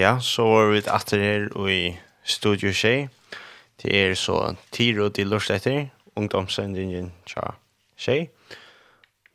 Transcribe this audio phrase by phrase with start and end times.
[0.00, 3.08] Ja, så var vi etter her i Studio Shea.
[3.82, 7.50] Det er så Tiro til Lorstetter, ungdomssendingen tja
[8.00, 8.30] Shea.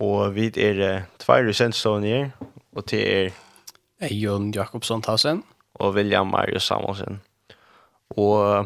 [0.02, 2.32] Og vi er uh, tvær sendstående her,
[2.74, 3.38] og det er
[4.10, 5.44] Eion Jakobsson Tassen
[5.76, 7.22] og William Marius Samuelsen.
[8.18, 8.66] Og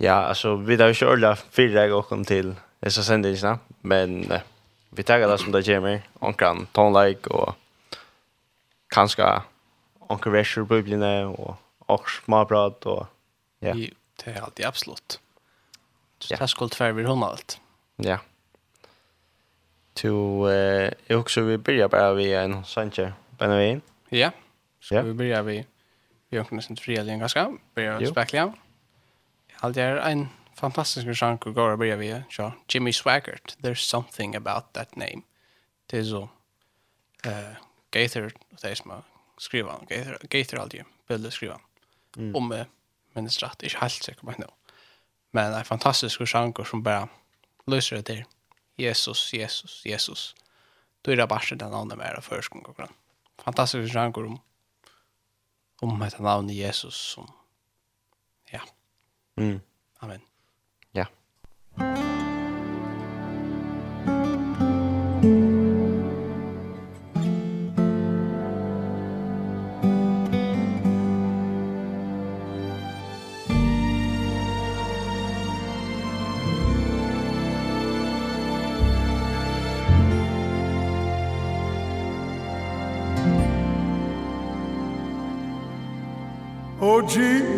[0.00, 2.52] ja, altså, vi har jo ikke ordentlig fire deg åkken til
[2.84, 4.44] disse sendingene, men uh,
[4.92, 7.56] vi tar det som det kommer, omkring tonelike og
[8.92, 9.32] kanskje
[10.08, 13.06] onkel Vesher bubblene og och småbröd och
[13.58, 13.74] ja.
[14.24, 15.20] Det är alltid absolut.
[16.18, 17.60] Så det skulle tvär vid honom allt.
[17.96, 18.18] Ja.
[19.94, 23.80] To eh jag också vi börjar bara vi en Sanche Benavin.
[24.08, 24.30] Ja.
[24.80, 25.66] Så vi börjar vi
[26.28, 27.58] vi har nästan fria igen ganska.
[27.74, 28.52] Börjar spekla.
[29.60, 33.56] Allt är en fantastisk sjank och går börjar vi så Jimmy Swaggart.
[33.58, 35.22] There's something about that name.
[35.86, 36.28] Det är så
[37.24, 37.56] eh
[37.90, 39.02] Gaither, det är som
[39.38, 41.60] skriva gator gator aldrig bilder skriva
[42.16, 42.36] mm.
[42.36, 42.66] om eh,
[43.12, 44.34] men det är inte helt säkert men
[45.30, 47.08] men det är fantastisk genre som bara
[47.66, 48.24] löser det till
[48.76, 50.34] Jesus Jesus Jesus.
[51.02, 52.92] Då är det bara den andra mer av förskolan
[53.38, 54.40] fantastisk genre om
[55.80, 57.30] om med namn Jesus som
[58.50, 58.60] ja
[59.36, 59.60] mm.
[59.98, 60.20] Amen.
[60.92, 61.06] Ja
[61.78, 62.13] yeah.
[87.06, 87.53] Jesus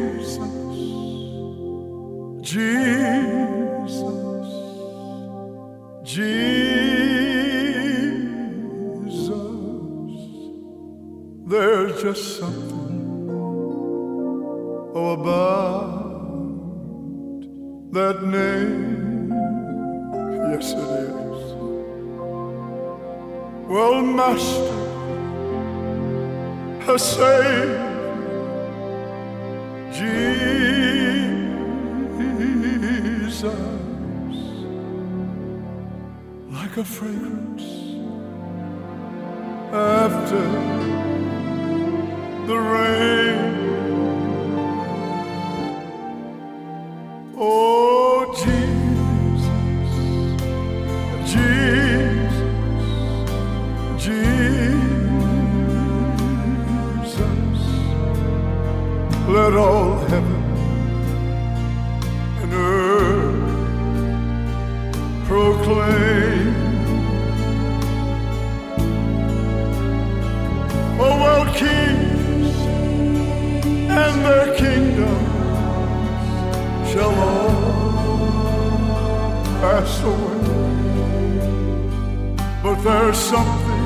[82.86, 83.82] There's something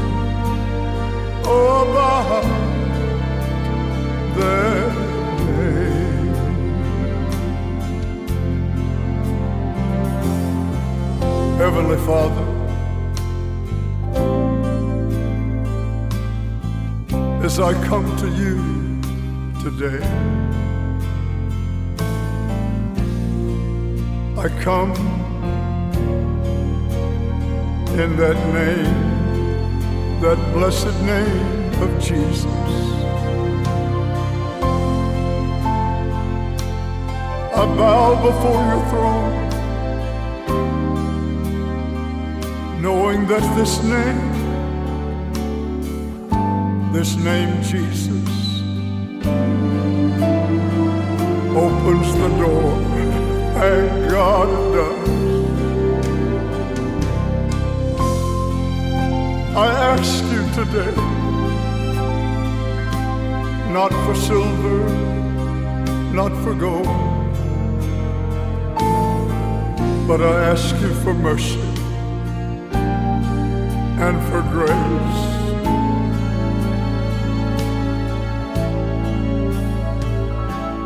[1.41, 2.45] about
[4.37, 4.91] their
[5.47, 6.35] name.
[11.57, 12.47] Heavenly Father
[17.43, 18.57] As I come to you
[19.63, 20.05] today
[24.37, 25.20] I come
[27.99, 32.45] in that name, that blessed name of Jesus.
[37.53, 39.35] I bow before your throne,
[42.81, 44.23] knowing that this name,
[46.93, 48.29] this name Jesus,
[51.55, 52.73] opens the door
[53.63, 55.20] and God does.
[59.57, 60.95] I ask you today
[63.73, 64.89] Not for silver,
[66.13, 66.87] not for gold
[70.07, 71.59] But I ask you for mercy
[73.99, 75.21] And for grace.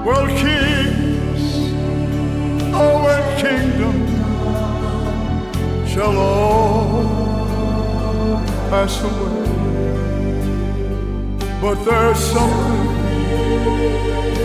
[0.07, 1.43] Well, kings,
[2.75, 3.97] oh, and kingdom
[5.87, 6.44] Shall all
[8.75, 9.47] pass away
[11.63, 12.87] But there's something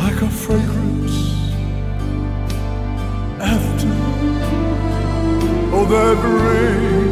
[0.00, 1.18] Like a fragrance
[3.40, 3.92] after
[5.72, 7.09] Oh that rain.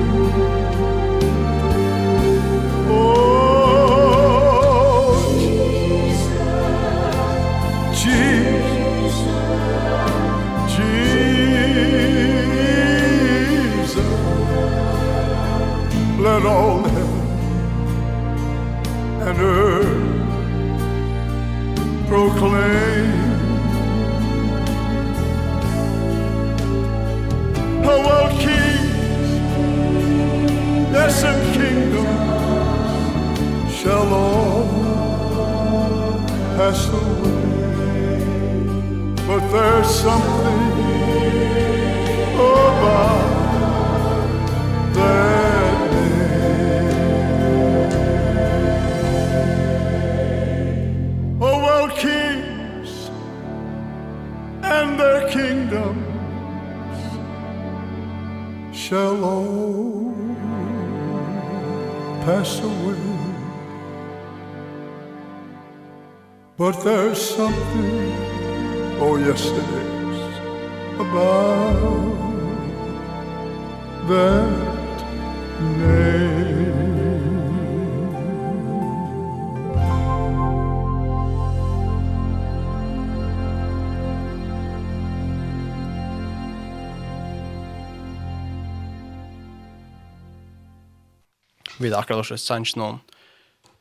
[39.39, 40.63] But there's something
[42.35, 43.35] about
[44.95, 46.99] that name.
[51.41, 52.91] Oh, well, kings
[54.65, 56.99] and their kingdoms
[58.77, 60.15] shall all
[62.25, 62.97] pass away.
[66.57, 68.48] But there's something
[69.01, 70.39] or yesterdays
[70.99, 72.19] about
[74.09, 74.69] that
[75.79, 76.69] name
[91.79, 93.01] Vi har akkurat også sanns noen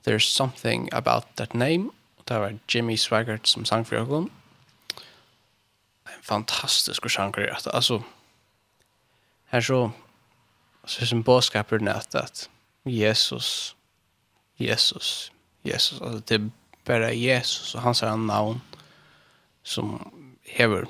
[0.07, 1.91] There's something about that name.
[2.29, 4.29] Det var Jimmy Swaggart som sang for oss
[6.15, 8.03] en fantastisk genre att alltså
[9.45, 9.91] här så
[10.83, 12.49] så som boskaper nät att
[12.83, 13.75] Jesus
[14.55, 15.31] Jesus
[15.61, 16.49] Jesus alltså det är
[16.85, 18.61] bara Jesus och hans namn
[19.63, 20.11] som
[20.43, 20.87] hever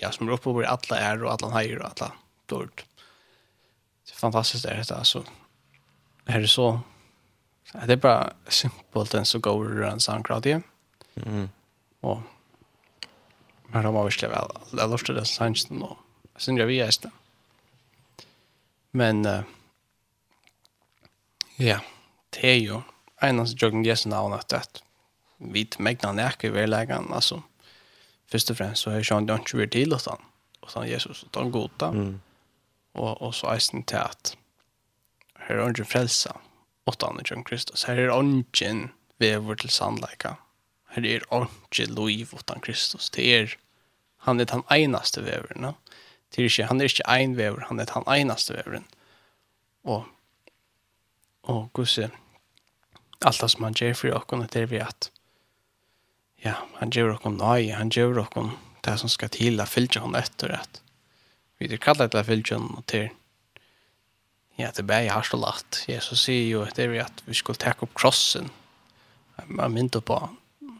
[0.00, 2.12] ja som ropa över alla är och alla hejer och alla
[2.46, 2.84] dort
[4.04, 5.24] det är fantastiskt det här alltså
[6.26, 6.80] här är så
[7.86, 10.62] det är bara simpelt en så går runt sankrad igen
[11.14, 11.48] mm
[12.00, 12.20] och
[13.76, 14.52] Men de var virkelig vel.
[14.72, 15.90] Jeg lovte det sannsyn nå.
[16.32, 17.10] Jeg synes jeg vi er det.
[18.96, 19.42] Men, uh,
[21.60, 21.82] ja,
[22.32, 22.78] det er jo
[23.20, 24.80] en av jokken Jesu navn at det
[25.36, 27.42] vi megna nek ved verleggen, altså,
[28.32, 30.24] først og fremst så har jeg det ikke vært til hos han,
[30.62, 32.14] og sånn Jesus, og han god da, mm.
[32.96, 34.32] og, og så eisen til at
[35.46, 36.38] her er ikke frelsa,
[36.88, 38.88] og han er Kristus, her er ikke
[39.20, 40.38] vever til sannleika,
[40.96, 43.56] her er ikke lov utan Kristus, det er
[44.26, 45.62] han är den einaste veveren.
[45.62, 45.74] No?
[46.34, 48.84] Det är han är inte ein vever, han är den einaste veveren.
[49.84, 50.04] Og,
[51.40, 52.10] och gusse,
[53.20, 55.10] alt det som han gjør for oss det är vi att
[56.42, 60.14] ja, han gjør oss nøye, han gjør oss det som ska till att fylle honom
[60.14, 60.82] efter at
[61.58, 63.08] vi er kallet til till att fylla og til
[64.58, 65.84] ja, det bär har så lätt.
[65.88, 68.50] Jesus sier ju att det är att vi skulle ta upp krossen.
[69.46, 70.28] Man myntar på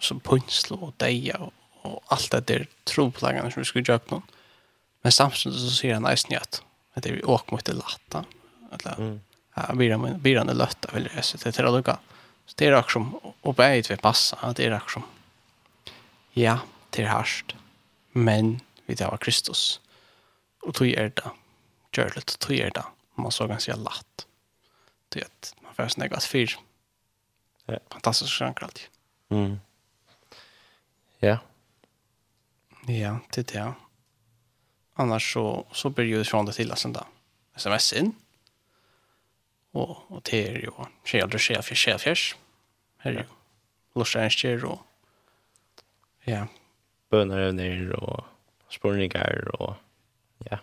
[0.00, 1.52] som punslo och deia og
[1.86, 4.26] og alt det der troplagene som vi skulle gjøre noen.
[5.06, 6.60] Men samtidig så sier han eisen at
[6.96, 8.24] det er vi åk mot det latta.
[8.72, 9.16] Eller, mm.
[9.56, 9.66] ja,
[10.22, 11.96] byrån er løtta, vil jeg si, det er til å lukke.
[12.46, 15.06] Så det er akkur som, og beit vi passa, det er akkur som,
[16.36, 16.58] ja,
[16.94, 17.56] det er harst,
[18.12, 19.78] men vi tar av Kristus.
[20.66, 21.32] Og tog er det,
[21.96, 22.84] gjør det, tog er det,
[23.20, 24.26] man så ganske latt.
[25.12, 26.56] Det er at man får snakke at fyr.
[27.66, 27.80] Ja.
[27.92, 28.90] Fantastisk sjanker alltid.
[29.34, 29.58] Mm.
[31.24, 31.38] Ja,
[32.88, 33.72] Ja, det är det.
[34.94, 37.06] Annars så, så blir ju från det till att sända
[37.56, 38.14] sms in.
[39.72, 40.70] Och, och det är ju
[41.04, 42.34] tjejer, tjejer, tjejer, tjejer.
[42.98, 43.24] Här är ju
[43.94, 44.80] lustärnstjer och
[46.24, 46.46] ja.
[47.10, 48.24] Bönarövningar och
[48.68, 49.74] spårningar och
[50.38, 50.58] ja.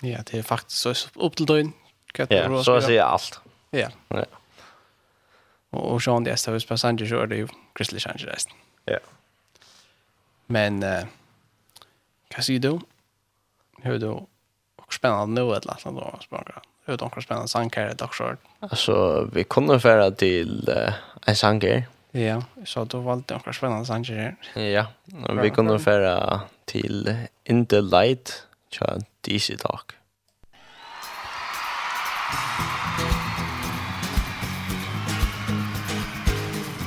[0.00, 1.72] Ja, det är faktiskt så upp till døgn.
[2.14, 3.40] Ja, så säger jag allt.
[3.70, 3.90] Ja.
[4.08, 4.24] Ja.
[5.70, 8.52] Och, och Sean, det är stävs på Sanger så är det ju Crystal Sanger resten.
[8.84, 8.98] Ja.
[10.46, 10.82] Men...
[10.82, 11.04] Uh,
[12.32, 12.78] Hva sier du?
[13.82, 14.08] Hur du
[14.76, 16.62] och spännande nu ett latland då språkar.
[16.84, 18.36] Hur de kan spännande sankar det också.
[18.60, 20.94] Alltså vi kunde föra till uh,
[21.26, 21.84] en sanger.
[22.10, 24.36] Ja, så då valde jag några spännande sankar.
[24.54, 24.86] Ja,
[25.42, 29.92] vi kunde föra till In the Light, tja, DC Talk.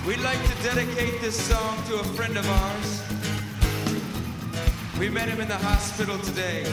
[0.07, 3.04] We'd like to dedicate this song to a friend of ours.
[4.99, 6.63] We met him in the hospital today.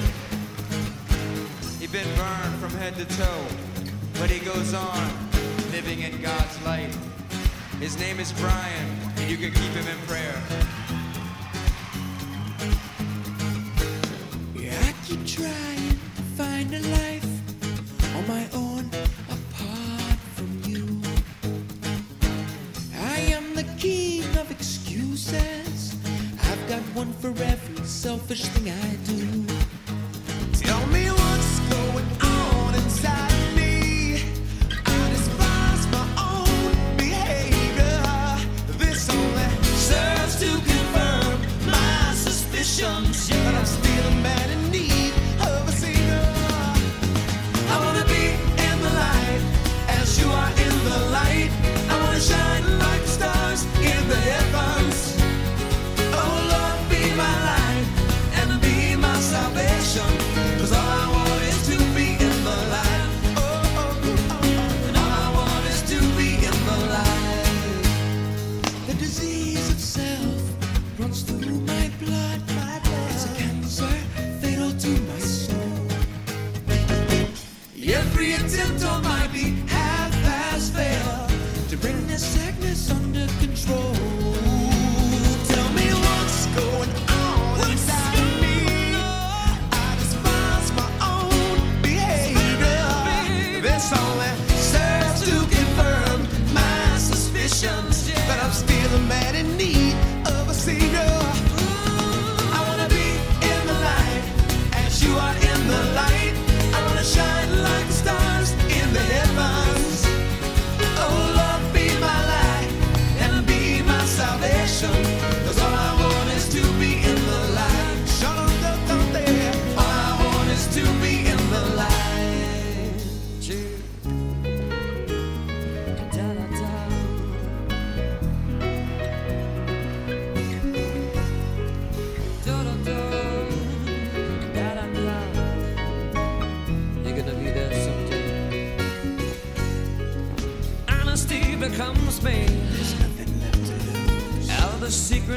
[1.81, 3.47] He'd been burned from head to toe,
[4.21, 5.11] but he goes on
[5.73, 6.97] living in God's light.
[7.81, 8.87] His name is Brian,
[9.17, 10.41] and you can keep him in prayer.
[14.55, 17.27] Yeah, I keep trying to find a life
[18.17, 19.02] on my own.
[26.95, 29.52] one for every selfish thing I do.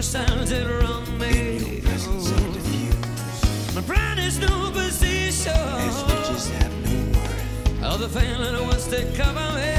[0.01, 3.71] secret sounded around me oh.
[3.75, 5.53] My brand is no position.
[5.53, 7.83] As riches have no worth.
[7.83, 9.73] Other feeling was to cover me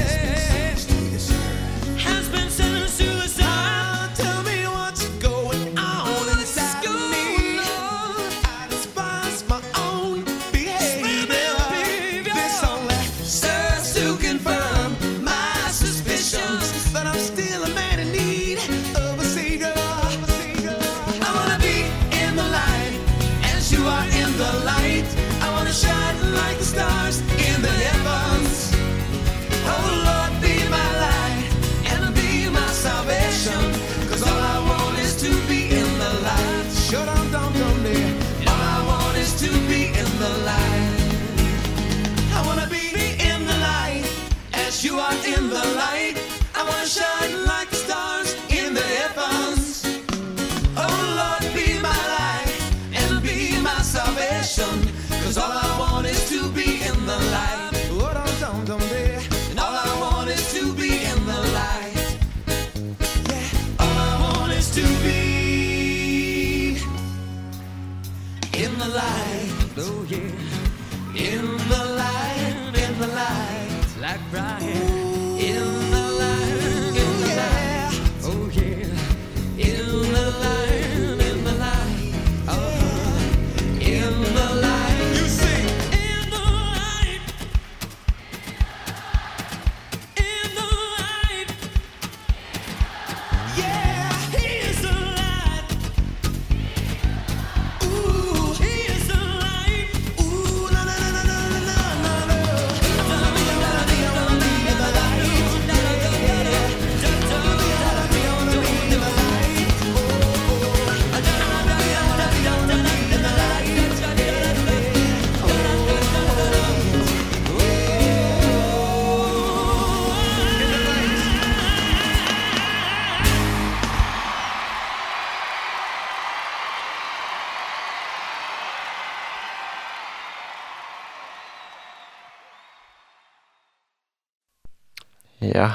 [1.99, 2.66] Has been so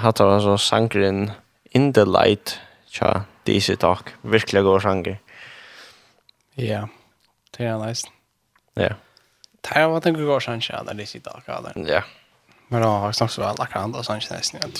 [0.03, 1.31] hattar altså sangren
[1.75, 2.59] In the Light,
[2.93, 5.17] tja, DC Talk, virkelig god sanger.
[6.61, 6.85] Ja,
[7.57, 8.11] det er nice.
[8.77, 8.95] Ja.
[9.63, 11.73] Det er vært en god sanger, ja, det er DC Talk, ja, det.
[11.89, 12.03] Ja.
[12.69, 14.71] Men da har jeg snakket så vel akkurat andre sanger nesten, ja.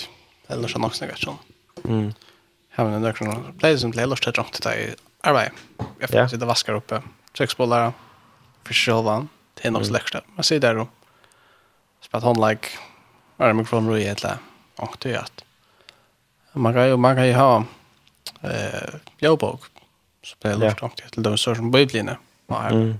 [0.53, 1.41] Ellers er nok snakket sånn.
[1.87, 2.13] Mm.
[2.77, 4.87] Ja, men det er noen pleier som pleier lort til drømt til deg i
[5.29, 5.59] arbeid.
[6.01, 7.01] Jeg får sitte vasker oppe,
[7.37, 7.93] trykkspålere,
[8.67, 10.23] fyrstjølvann, det er nok slekste.
[10.37, 10.89] Man sier det jo.
[12.03, 12.73] Spett håndlegg,
[13.39, 15.43] er det mikrofonen roi, et eller annet och det är att
[16.53, 17.65] man kan ju man kan ju ha
[18.41, 19.61] eh jobbok
[20.23, 22.09] så det är lust och till de så som bibeln
[22.49, 22.97] är mm.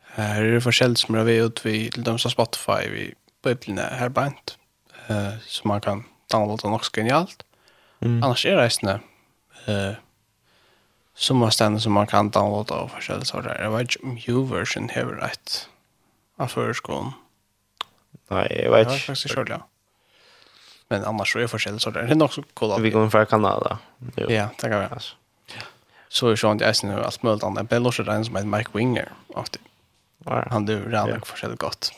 [0.00, 3.96] Här är det forskjell som vi ut vi till de som Spotify vi bibeln är
[3.96, 4.58] här bant
[5.06, 7.44] eh så man kan downloada något genialt.
[8.00, 8.22] Mm.
[8.22, 8.88] Annars är det resten
[9.66, 9.92] eh
[11.14, 13.62] som man stannar som man kan downloada och forskjell så där.
[13.62, 13.86] Det var
[14.26, 15.68] ju version här rätt.
[16.36, 17.12] Av förskolan.
[18.28, 18.84] Nej, jag vet.
[18.84, 19.68] Jag har faktiskt kört ja.
[20.88, 22.02] Men annars så är det forskjellig sorter.
[22.02, 22.82] Det är nog så cool.
[22.82, 23.78] Vi kommer från Kanada.
[24.16, 24.30] Jo.
[24.30, 24.86] Ja, det kan vi.
[24.86, 25.14] Alltså.
[26.08, 27.70] Så är sånt jag nu allt möjligt annat.
[27.70, 29.12] Det låter den som är Mike Winger.
[30.24, 31.92] Han du rann och forskjellig gott.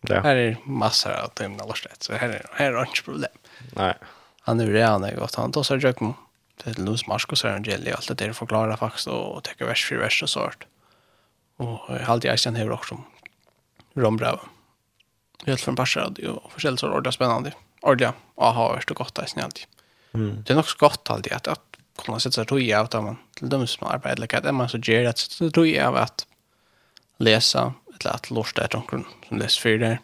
[0.00, 0.20] Ja.
[0.20, 3.30] Här är massor av dem där Så här är här är inte problem.
[3.76, 3.94] Nej.
[4.40, 5.34] Han är rann och gott.
[5.34, 6.14] Han tar sig jag kom.
[6.64, 9.96] Det är Luz Marcos och Angeli allt det där förklarar faktiskt och tycker vers för
[9.96, 10.64] vers och sånt.
[11.56, 13.00] Och jag har alltid ägt den här också.
[13.94, 14.38] Rombrau.
[15.46, 17.00] Helt från Barca och forskjellig sorter.
[17.00, 17.48] Det är spännande.
[17.50, 19.66] Mm ordentlig avhåret og godt av sin alltid.
[20.12, 20.42] Mm.
[20.42, 23.18] Det er nok så godt alltid at, at kunne sette seg tog av det, man
[23.38, 26.26] til dem som arbetar eller er man så ger att så tog av at
[27.18, 29.98] läsa eller att lorsta ett omkring som leser för der,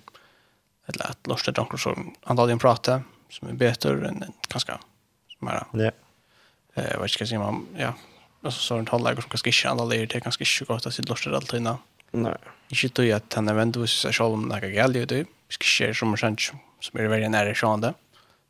[0.86, 4.78] eller att lorsta ett omkring som antagligen pratar som er är enn än ganska
[5.38, 5.90] som är ja.
[6.74, 7.92] eh, vad ska jag sier, man ja
[8.44, 11.08] altså så er en hållare som kanske inte alla det ganske ikke godt at sitt
[11.08, 11.78] lorsta allt innan
[12.12, 12.36] Nei.
[12.70, 15.94] Ikke tog at han även du seg selv om det kan gälla det ska ske
[15.94, 17.94] som er känner som är väldigt nära sjönde.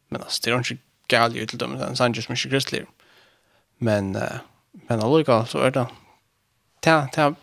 [0.09, 2.87] Men alltså det är inte galt ut till dem sen sen just mycket kristlig.
[3.79, 4.23] Men uh,
[4.73, 5.87] men alltså så är det
[6.81, 7.35] ta ta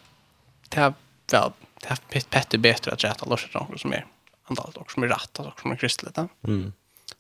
[0.69, 0.93] ta
[1.31, 1.95] väl ta
[2.29, 4.05] pet bättre att rätta loss saker som är
[4.43, 6.17] andalt och som är rätt och som är kristligt.
[6.47, 6.73] Mm.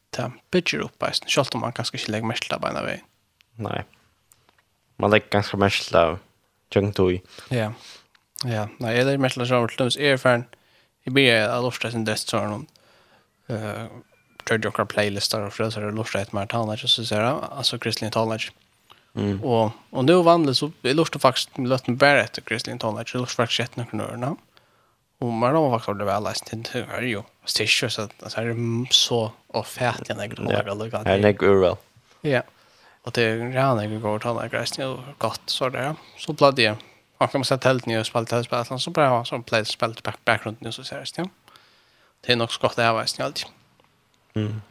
[0.09, 3.05] Ta pitcher upp alltså självt om man kanske inte lägger mest där på den vägen.
[3.55, 3.83] Nej.
[4.95, 6.17] Man lägger ganska mest där.
[6.75, 7.21] Junktoi.
[7.49, 7.73] Ja.
[8.43, 10.45] Ja, nej, det är mest så att det är fan.
[11.03, 12.67] Det blir att lufta sin dödssorn
[13.47, 13.85] eh
[14.49, 17.39] gjorde jag playlistar och för så det lust att man tar när så så här
[17.57, 18.51] alltså Christian Tallage.
[19.15, 19.43] Mm.
[19.43, 23.19] Och och nu vann så det lust faktiskt med mig Barrett och Christian Tallage det
[23.19, 24.35] lust faktiskt jätte några
[25.19, 27.21] Och man har faktiskt det väl läst inte hur är ju
[27.67, 30.93] så, så att är så och fett jag några några lugg.
[30.93, 31.75] Ja, det går väl.
[32.21, 32.41] Ja.
[33.01, 35.95] Och det ränar jag går till några resten och gott så där.
[36.17, 36.75] Så pladdade jag.
[37.17, 40.25] Och kan man sätta helt nya spel till spel så bra så play spel back
[40.25, 41.29] background nu så ser det
[42.25, 43.47] det er nok skott det her veisen alltid.
[44.35, 44.61] Mm.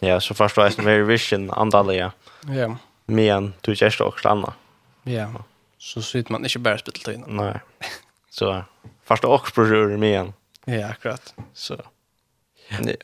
[0.00, 2.12] Ja, så förstår jag mer vision andaliga.
[2.46, 2.76] Ja.
[3.06, 4.54] Men du är just också annorlunda.
[5.02, 5.44] Ja.
[5.78, 7.60] Så sitter man inte bara spelar till Nej.
[8.30, 8.64] Så
[9.04, 10.32] förstår också på rör med igen.
[10.64, 11.34] Ja, akkurat.
[11.54, 11.76] Så.
[12.80, 12.96] Nej.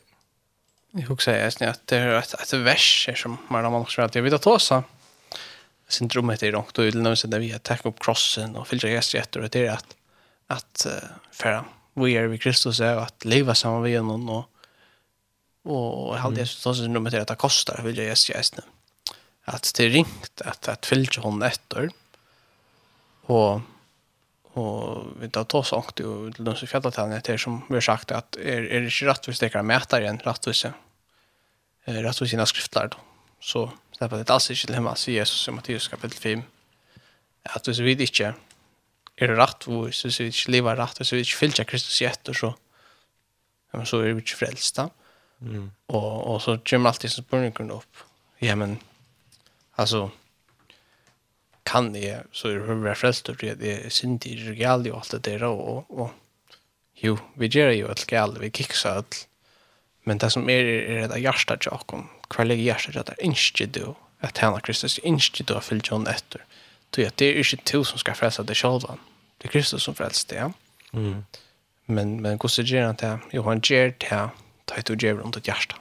[0.91, 4.23] Jag hugger säga att det är ett ett vers som man har också att jag
[4.23, 4.83] vet ta så.
[5.87, 8.89] Sen tror det är långt och utan så där vi att upp crossen och fylla
[8.89, 9.95] gäster och det är att
[10.47, 10.87] att
[11.31, 14.49] förra vi er vi Kristus er at leva saman med honum og
[15.65, 18.63] och hade Jesus så som nummer at det kostar vill jag just at nu.
[19.77, 21.89] Det ringt at at följa hon etter.
[23.27, 23.61] Og
[24.55, 27.81] og vi tar ta så åkt och til de som fjällat henne som vi har
[27.81, 30.73] sagt at er, er det inte rätt vi stäcker mätare än rättvisa.
[31.85, 32.97] Eh rättvisa i skriftlar då.
[33.39, 36.43] Så släpper det alls inte til himmel, sier Jesus i Matteus kapittel 5.
[37.43, 38.19] Att vi vet
[39.21, 42.09] er rett og så vi ikke lever rett og så vi ikke fyllt Kristus i
[42.09, 44.87] etter så ja men så er vi ikke frelst da
[45.39, 45.69] mm.
[45.93, 48.03] og, og så kommer alltid som spørningen opp
[48.43, 48.79] ja men
[49.77, 50.07] altså
[51.67, 55.15] kan jeg så er hun vært frelst og det er synd i regali og alt
[55.15, 59.23] det der og, og, og jo vi gjør jo alt galt vi kikser alt
[60.03, 63.19] men det som er er det hjertet til åkken hver ligger hjertet til at det
[63.19, 66.43] er ikke du at henne Kristus ikke du har fyllt henne etter
[66.93, 68.81] Tog att det är inte du som ska frälsa dig själv.
[69.37, 70.51] Det är Kristus som frälser dig.
[70.93, 71.25] Mm.
[71.85, 73.19] Men men hur han det ut?
[73.31, 74.29] Jo, han ger det här.
[74.65, 75.75] Ta ett och ger runt ditt hjärta.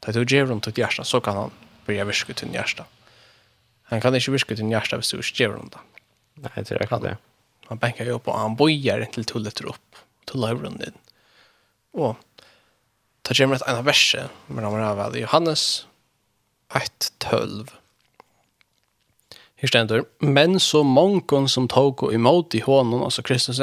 [0.00, 1.50] Ta ett och ger runt ditt hjärta så kan han
[1.86, 2.84] börja viska till din hjärta.
[3.82, 5.78] Han kan inte viska till din hjärta hvis du inte ger runt det.
[6.34, 7.16] Nej, det är klart det.
[7.66, 9.96] Han bänkar ju upp och han bojar inte till tullet upp.
[10.24, 10.92] Tullar runt din.
[11.92, 12.16] Och
[13.22, 14.30] ta kommer ett ena verset.
[14.46, 15.86] Men han var väl Johannes
[16.74, 17.70] 1, 12
[19.64, 23.62] Her stendur, men så mångon som tog og imot i hånden, altså Kristus,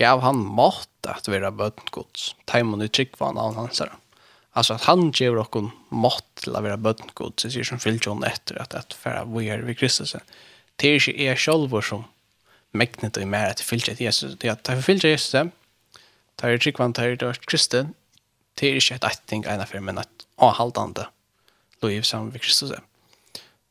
[0.00, 2.30] gav han mat at vera bøtten gods.
[2.48, 3.92] Taimon i trygg var han hans her.
[4.56, 8.04] Alltså att han ger och en mat till att vara gods, Det ser som fyllt
[8.04, 10.16] hon efter att att vi vågar vid Kristus.
[10.76, 12.04] Det är inte er själva som
[12.72, 14.38] mäknet och i mer att fyllt ett Jesus.
[14.38, 15.32] Det är att ta fyllt Jesus.
[16.36, 17.86] det er tryggvann, han er dörst Kristus.
[18.54, 21.06] Det är inte ett ättning ena för men att ha haltande.
[21.80, 22.72] Då vi samman vid Kristus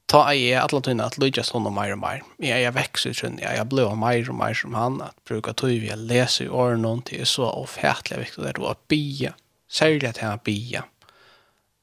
[0.06, 2.24] ta i alla tunna att lycka såna mer och mer.
[2.38, 5.91] Jag jag växer sen jag jag blir mer och mer som han att bruka tuvi
[5.91, 9.34] att läsa i år någonting är så ofärtligt viktigt att vara bia.
[9.72, 10.84] Sälja att han bia.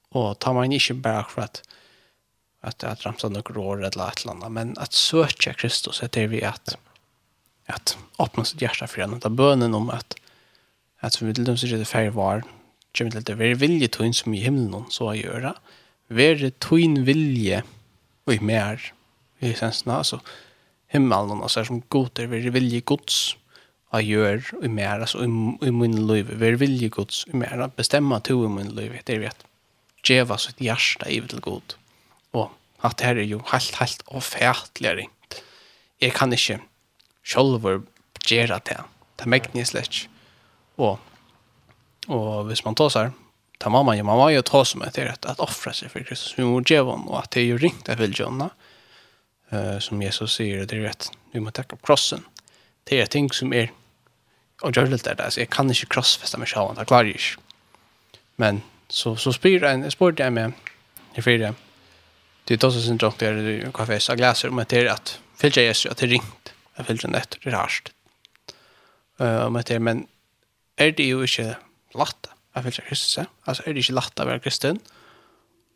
[0.08, 1.62] Och ta man inte bara för att
[2.60, 6.44] att att ramsa några år eller ett land men att söka Kristus att det vi
[6.44, 6.76] att
[7.66, 10.16] att öppna sitt hjärta för den där bönen om att
[10.98, 12.42] att vi vill dem så det färg var
[12.98, 15.54] kommer till det vi vill ju som i himlen så att göra.
[16.08, 17.62] Vär det vilje
[18.26, 18.80] og i mer,
[19.42, 20.18] i sensene, altså
[20.92, 23.36] himmelen, altså som goder, vi er vilje gods,
[23.92, 25.30] og gjør i mer, altså i,
[25.68, 29.16] i min liv, vi er vilje gods, i mer, bestemme to i min liv, det
[29.16, 29.46] er vi at
[30.06, 31.76] djeva sitt hjärsta i til god.
[32.34, 32.50] Og
[32.82, 35.06] at det her er jo helt, helt avfætligere.
[36.02, 36.58] Jeg kan ikke
[37.22, 37.82] sjølver
[38.26, 38.80] gjøre det.
[39.16, 40.08] Det er megnislig.
[40.76, 40.98] Og,
[42.08, 43.12] og hvis man tar seg,
[43.62, 46.34] ta mamma ju mamma ju ta som ett rätt att offra sig för Kristus.
[46.36, 48.50] Vi måste ge och att det är ju ringt att vill Jonna
[49.50, 52.24] eh som Jesus säger det är rätt vi måste ta upp krossen.
[52.84, 53.70] Det är ting som är
[54.62, 57.20] och gör det där så jag kan inte krossfästa mig själv det klarar jag
[58.36, 60.52] men så så spyr en sport där med
[61.14, 61.54] det fyra det
[62.44, 65.20] det är då så syndromt det i kaffe så glaser om att det är att
[65.36, 67.92] fylla Jesus att det ringt jag fylla den efter det är harst
[69.52, 70.06] men det men
[70.76, 71.56] är det ju inte
[71.94, 73.26] lätt jeg føler seg kristne.
[73.48, 74.80] Altså, er det ikke lett å være kristen?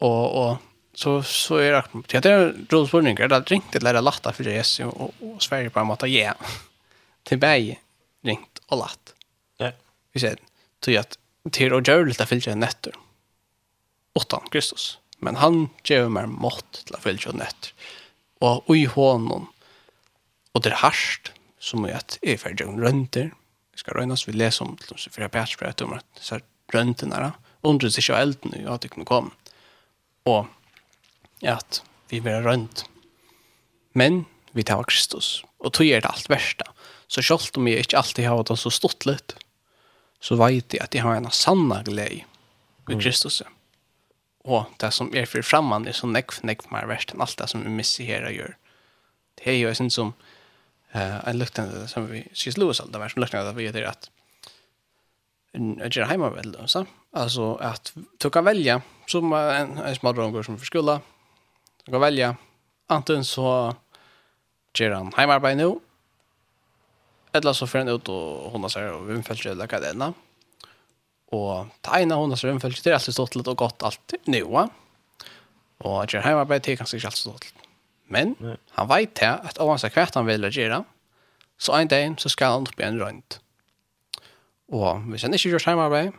[0.05, 2.17] Og, og så, så er det akkurat.
[2.25, 3.29] Det er rådspørninger.
[3.33, 5.91] Det er ringt til å lære lett å følge Jesus og, og, Sverige på en
[5.91, 6.09] måte.
[6.09, 6.35] Ja,
[7.29, 7.75] til meg
[8.27, 9.15] ringt og latt.
[9.63, 9.73] Ja.
[10.13, 10.41] Vi ser
[10.85, 11.19] til at
[11.55, 12.97] til å gjøre litt å følge netter.
[14.17, 14.97] Åttan Kristus.
[15.23, 17.73] Men han gjør meg mått til å følge netter.
[18.45, 19.47] Og i hånden.
[20.53, 23.31] Og det er harsht som er at jeg er ferdig og rønter.
[23.73, 24.27] Vi skal rønnes.
[24.29, 26.25] Vi leser om til oss fra Bætsbrøt om at
[26.73, 29.31] röntgenare undrar sig själv nu jag tycker nog kom.
[30.23, 30.47] Och
[31.43, 32.85] att vi blir rönt
[33.93, 35.45] men vi tar Kristus.
[35.59, 36.65] Och tog er det allt värsta
[37.07, 39.37] så självt om jag inte alltid har det så stort lätt
[40.21, 42.25] så vet jag att jag har en sanna glädje
[42.87, 43.43] med Kristus.
[44.45, 47.47] Och det som är för framman är så nekv, nekv mer värst än allt det
[47.47, 48.57] som vi missierar gör
[49.35, 50.13] det är ju en som
[50.93, 54.11] eh en lukten som vi syns Lewis allt där som lukten att vi det att
[55.83, 60.45] att göra hemma väl då så alltså att du kan välja som en, en smådrong
[60.45, 61.01] som för skola
[61.85, 62.37] du kan välja
[62.87, 63.75] antingen så
[64.79, 65.81] gör han hemarbete nu
[67.33, 70.13] eller så får han ut och hon har och vindfältet eller vad det är
[71.27, 74.43] och ta ena hon har vindfältet det är alltid stått lite och gott alltid nu
[74.43, 74.69] va
[75.79, 77.55] och att göra det är kanske inte alltid stått
[78.09, 78.57] men Nej.
[78.71, 80.85] han vet här att oavsett vad han vill göra
[81.59, 83.41] så en dag så ska han upp i en rönt
[84.69, 86.13] Og hvis han ikke gjør heimarbeid,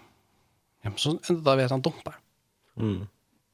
[0.86, 2.16] ja, så ender det ved at han dumper.
[2.76, 3.08] Mm.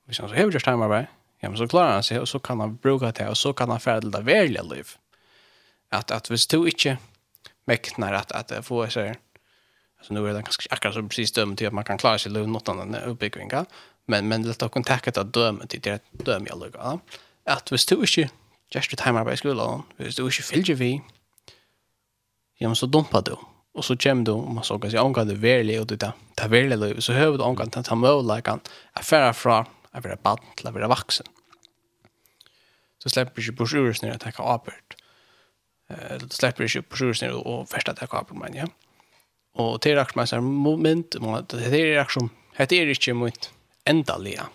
[0.06, 1.06] Hvis han så hever gjør heimarbeid,
[1.44, 3.82] ja, så klarer han seg, og så kan han bruke det, og så kan han
[3.82, 4.94] fære det verlige liv.
[5.92, 6.98] At, at hvis du ikke
[7.68, 9.18] mekner at, at få seg,
[10.00, 12.34] altså nå er det ganske akkurat så precis dømme til at man kan klare seg
[12.34, 13.66] liv nåt annet oppbyggvinga,
[14.08, 16.82] men, men litt av kontaktet av dømme til det dømme jeg lukker.
[16.82, 17.20] Ja.
[17.58, 18.30] At hvis du ikke
[18.74, 20.92] gjør heimarbeid i skolen, hvis du ikke fyller vi,
[22.62, 23.36] ja, så dumper du.
[23.36, 25.88] Mm och så kommer du om man så kan säga om kan det verkligen och
[25.88, 26.12] det där
[26.48, 28.60] verkligen då så hör du om kan ta möjligheten
[28.94, 31.26] att färra från att vara barn till att vara vuxen.
[33.04, 34.96] Så släpper du på sjurus när att ta apert.
[35.90, 38.68] Eh då släpper du på sjurus när och första ta apert men ja.
[39.82, 43.52] Det är också massa moment man det är också det är inte mycket
[43.84, 44.46] ändaliga.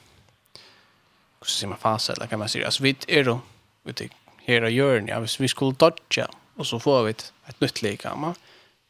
[1.43, 3.41] Så ser man fast eller kan man säga alltså vi är då
[3.83, 4.17] vi tycker
[4.49, 6.27] här gör ni vi skulle dodge
[6.57, 8.35] och så får vi ett nytt lekama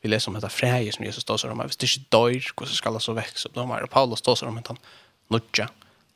[0.09, 1.61] vi läser om detta fräje som Jesus står om.
[1.61, 4.69] Hvis det ikke dør, hvordan skal det så vekse Så de Paulus står om at
[4.73, 4.79] han
[5.31, 5.69] nudja.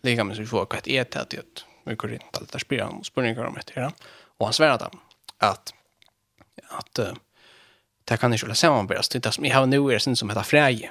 [0.03, 2.59] Lika med som vi får hva et er til at vi går inn til dette
[2.63, 3.93] spyrer han spurninger om etter.
[4.41, 4.99] Og han sverar dem
[5.41, 5.75] at
[6.73, 7.13] at uh,
[8.09, 9.13] det kan ikke samarbeidast.
[9.13, 10.91] Det er som jeg har nå er sin som heter fräje.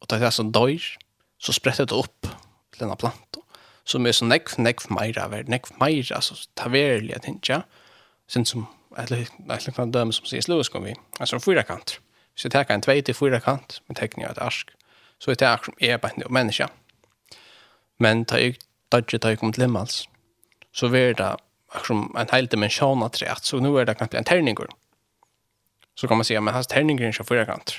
[0.00, 0.78] Og det er det som dør,
[1.38, 3.42] så spretter det opp til denne planten
[3.88, 7.62] som er så nekv, nekv meira, ver, nekv meira, altså taverlig, jeg tenker,
[8.28, 8.66] sin som,
[8.98, 10.48] eller, eller, eller, som C.S.
[10.48, 12.02] Lewis kom vi, altså en fyra kanter.
[12.38, 14.70] Så jeg tar en 2-4 kant med tekning av et arsk.
[15.18, 16.68] Så jeg tar som er bare en menneske.
[17.98, 18.60] Men tar jeg
[18.94, 20.04] dodge tar jeg kom til himmels.
[20.72, 21.32] Så er det
[21.74, 23.42] akkurat en hel dimensjon av treet.
[23.42, 24.70] Så nå er det kanskje en terninger.
[25.98, 27.74] Så kan man si, men hans terninger er ikke fyra kant.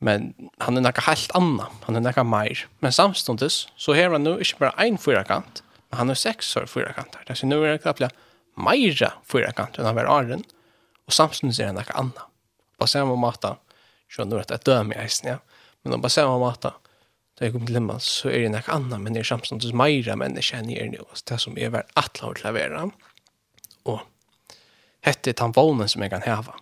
[0.00, 0.30] Men
[0.62, 2.62] han er nekka helt anna, Han er nekka meir.
[2.80, 6.66] Men samståndes, så har han nu ikke bare ein fyrakant, men han har seks år
[6.66, 7.26] fyrakantar.
[7.26, 8.14] Det er Så nu er det knapt
[8.56, 10.44] meira fyrakant enn han var åren.
[11.06, 12.27] Og samståndes er han nekka anna
[12.78, 13.56] på samma matta
[14.10, 15.38] så nu att döma i isen ja.
[15.82, 16.74] Men på samma matta
[17.38, 20.58] det är kommit lemma så är det något annat men det är samtidigt mera människor
[20.58, 22.90] än er nu det som är väl att låta klavera
[23.82, 24.00] och
[25.00, 26.54] hette han vånen som jag kan häva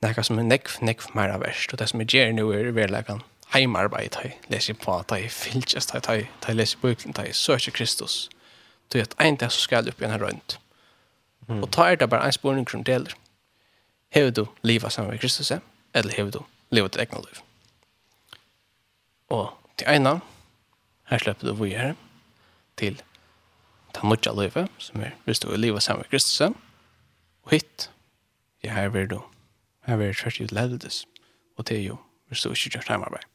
[0.00, 3.20] något som är nekv nekv mera värst och det som är ger nu är väl
[3.50, 7.34] heimarbeid, da jeg leser på at hei, fylkjast hei, hei, hei, leser på uklen jeg
[7.34, 8.28] søker Kristus.
[8.92, 10.58] da jeg vet, ein dag så skal jeg opp igjen her rundt.
[11.48, 13.14] Og ta er det bare en spurning som deler.
[14.10, 15.52] Hever du liva sammen med Kristus,
[15.94, 16.40] eller hever du
[16.74, 17.42] liva til egna liv?
[19.30, 20.16] Og til eina,
[21.10, 21.94] her slipper du vi her,
[22.76, 22.98] til
[23.94, 27.90] ta nutja livet, som er hvis du er liva sammen med Kristus, og hitt,
[28.64, 29.20] ja, her vil du,
[29.86, 31.04] her vil tvert ut ledeldes,
[31.56, 33.26] og det er jo, hvis du ikke gjør heimarbeid.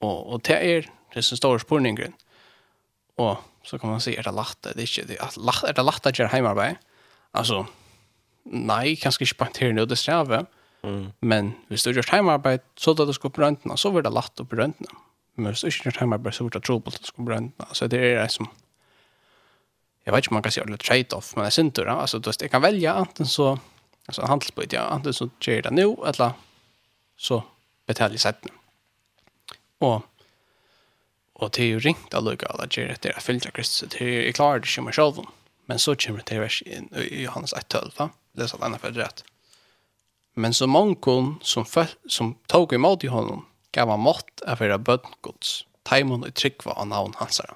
[0.00, 2.14] Og, og det er det som står spurningen,
[3.16, 5.74] og så kan man si, er det lagt, det er ikke, det er lagt, er
[5.74, 6.78] det lagt at gjør heimarbeid,
[7.34, 7.64] altså,
[8.50, 10.46] nei, kanskje ikke bare til nå, det strever.
[10.86, 11.10] Mm.
[11.20, 14.40] Men hvis du gjør heimarbeid, så da du skal på røntene, så vil det lagt
[14.40, 15.02] opp på røntene.
[15.36, 17.76] Men hvis du ikke gjør heimarbeid, så vil det trobult at du skal på røntene.
[17.76, 18.50] Så det er det som,
[20.06, 21.96] jeg vet ikke om man kan si det trade-off, men jeg synes da.
[22.00, 23.56] altså, du vet, jeg kan velge enten så,
[24.06, 26.36] altså handelsbøyd, ja, enten så gjør jeg det nå, eller
[27.16, 27.40] så
[27.86, 28.54] betaler jeg settene.
[29.80, 30.04] Og,
[31.34, 33.90] og det er jo ringt av lukket alle gjør at det er fyllt av Kristus,
[33.92, 35.26] det er jo klart det ikke meg selv.
[35.66, 39.24] Men så kommer det til vers i Johannes 1.12, ja läsa annat för rätt.
[40.34, 44.78] Men så många som, föl, som tog emot i honom gav han mått av era
[44.78, 45.66] bödgods.
[45.82, 47.50] Taimon och tryggva av navn hans här.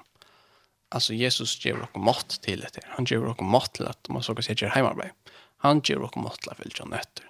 [0.89, 2.81] Alltså Jesus ger oss mått till det.
[2.87, 5.15] Han ger oss mått till att man såg sig göra hemarbete.
[5.57, 7.25] Han ger oss mått till att vilja nötter.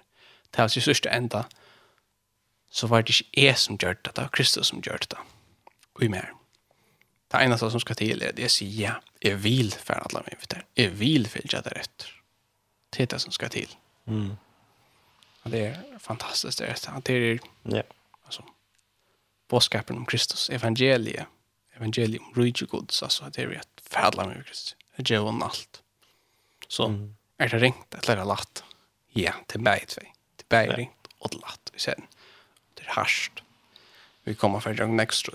[0.51, 1.45] Till hans största enda
[2.71, 5.17] så var det inte jag som gjorde det, det var Kristus som gjorde det.
[5.93, 6.33] Och i mer.
[7.27, 10.37] Det ena som ska till är det jag säger ja, jag vill för alla mig.
[10.73, 12.05] Jag vill följa det rätt
[12.97, 13.75] det det som ska till.
[14.05, 14.37] Mm.
[15.43, 17.83] Och det är fantastiskt det är att det är ja.
[18.23, 18.43] alltså
[19.47, 21.27] boskapen om Kristus evangeliet,
[21.73, 24.75] evangelium rike guds alltså det är ett färdla med Kristus.
[24.95, 25.81] Det är ju allt.
[26.67, 27.15] Så mm.
[27.37, 28.63] är det ringt eller är det lätt?
[29.07, 30.01] Ja, det är mig två.
[30.35, 31.69] Det är ringt och latt.
[31.73, 31.95] Vi ser
[32.73, 33.43] det är harskt.
[34.23, 35.31] Vi kommer för jag nästa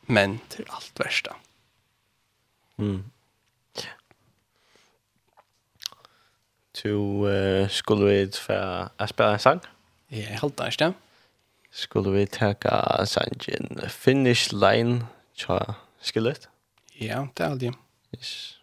[0.00, 1.36] Men till allt värsta.
[2.76, 3.10] Mm.
[6.84, 9.60] Du uh, skulle vi få spela en sang?
[10.10, 10.94] Ja, yeah, helt der, stem.
[11.70, 15.58] Skulle vi teka sangen Finish Line tja
[16.00, 16.48] skillet?
[17.00, 17.74] Ja, yeah, det er det.
[18.16, 18.58] Yes.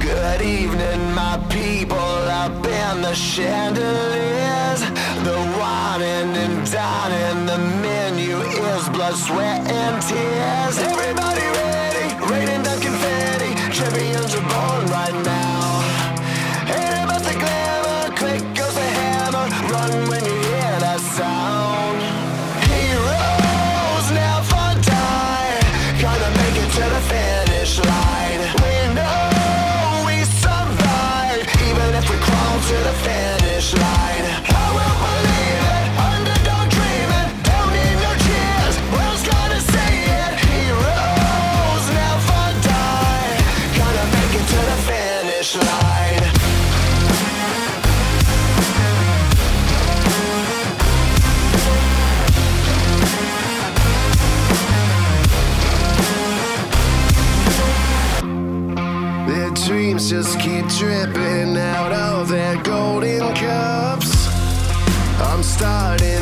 [0.00, 4.80] Good evening, my people, up in the chandeliers,
[5.24, 7.25] the whining and dining
[9.16, 10.78] sweat and tears.
[10.78, 11.15] Everybody
[60.78, 64.28] dripping out of their golden cups.
[65.18, 66.15] I'm starting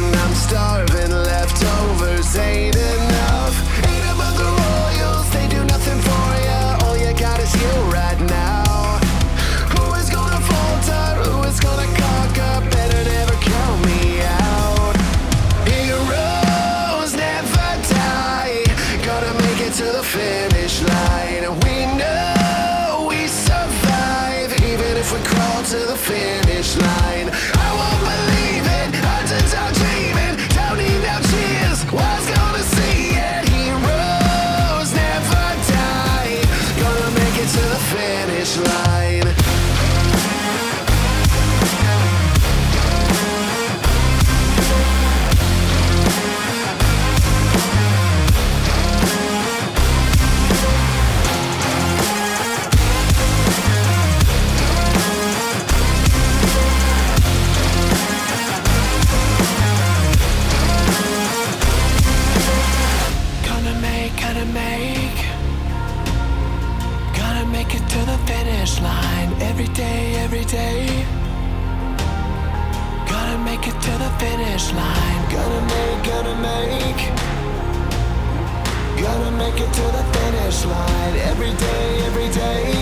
[82.24, 82.73] every day.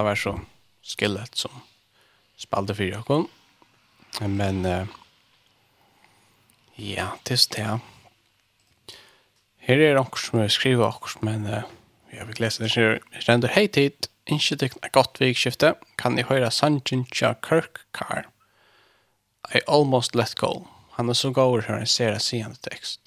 [0.00, 0.40] det var så
[0.82, 1.50] skillet som
[2.36, 3.28] spalte för jag
[4.20, 4.86] Men uh,
[6.74, 7.80] ja, det är det.
[9.58, 11.62] Här är det också som jag skriver också, men uh,
[12.10, 13.00] jag vill läsa det här.
[13.10, 13.92] render känner hej tid,
[14.24, 18.28] inte tyckna gott vikskifte, kan ni höra Sanjin Tja Kirkkar.
[19.54, 20.66] I almost let go.
[20.90, 23.00] Han är så god hur han ser seende text.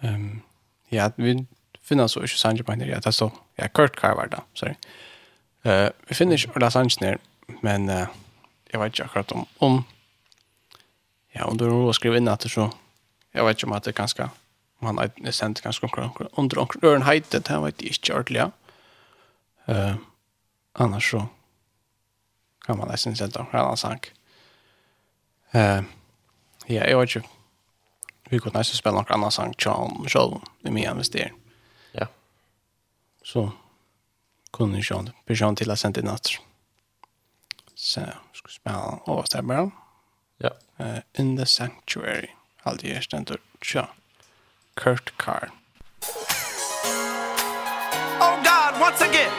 [0.00, 0.42] Um,
[0.88, 1.46] ja, vi
[1.82, 4.74] finner så ikke Sanjin på Ja, det er så, ja, Car var det, sorry.
[4.74, 4.88] Ja.
[5.64, 7.18] Eh, vi finner ikke Ola Sanchez ned,
[7.62, 8.06] men eh,
[8.72, 9.80] jeg vet ikke akkurat om, om
[11.34, 12.70] ja, om du har noe å skrive inn at det så,
[13.34, 14.28] jeg vet ikke om at det er ganske,
[14.80, 18.40] om han har sendt ganske omkring, under omkring øren heitet, det vet jeg ikke ordentlig,
[18.40, 18.48] ja.
[19.70, 19.94] Eh,
[20.74, 21.26] annars så
[22.64, 24.00] kan man nesten sende en en sang.
[25.52, 25.82] Eh,
[26.68, 27.28] ja, jeg vet ikke,
[28.30, 31.34] vi kunne nesten spille noen annen sang, John, Sjolven, i min investering.
[31.94, 32.06] Ja.
[33.22, 33.50] Så,
[34.52, 36.38] kunde ju sjön person å sende inn natt.
[37.74, 38.00] Så
[38.32, 39.70] skal spela och så bare.
[40.38, 40.50] Ja.
[40.80, 42.30] Uh, in the sanctuary.
[42.64, 43.86] Aldri er stendt tja.
[44.76, 45.50] Kurt Carr.
[48.20, 49.32] Oh God, once again.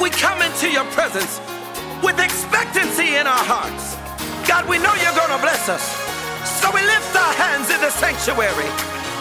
[0.00, 1.40] We come into your presence
[2.02, 3.96] with expectancy in our hearts.
[4.48, 5.84] God, we know you're going to bless us.
[6.60, 8.70] So we lift our hands in the sanctuary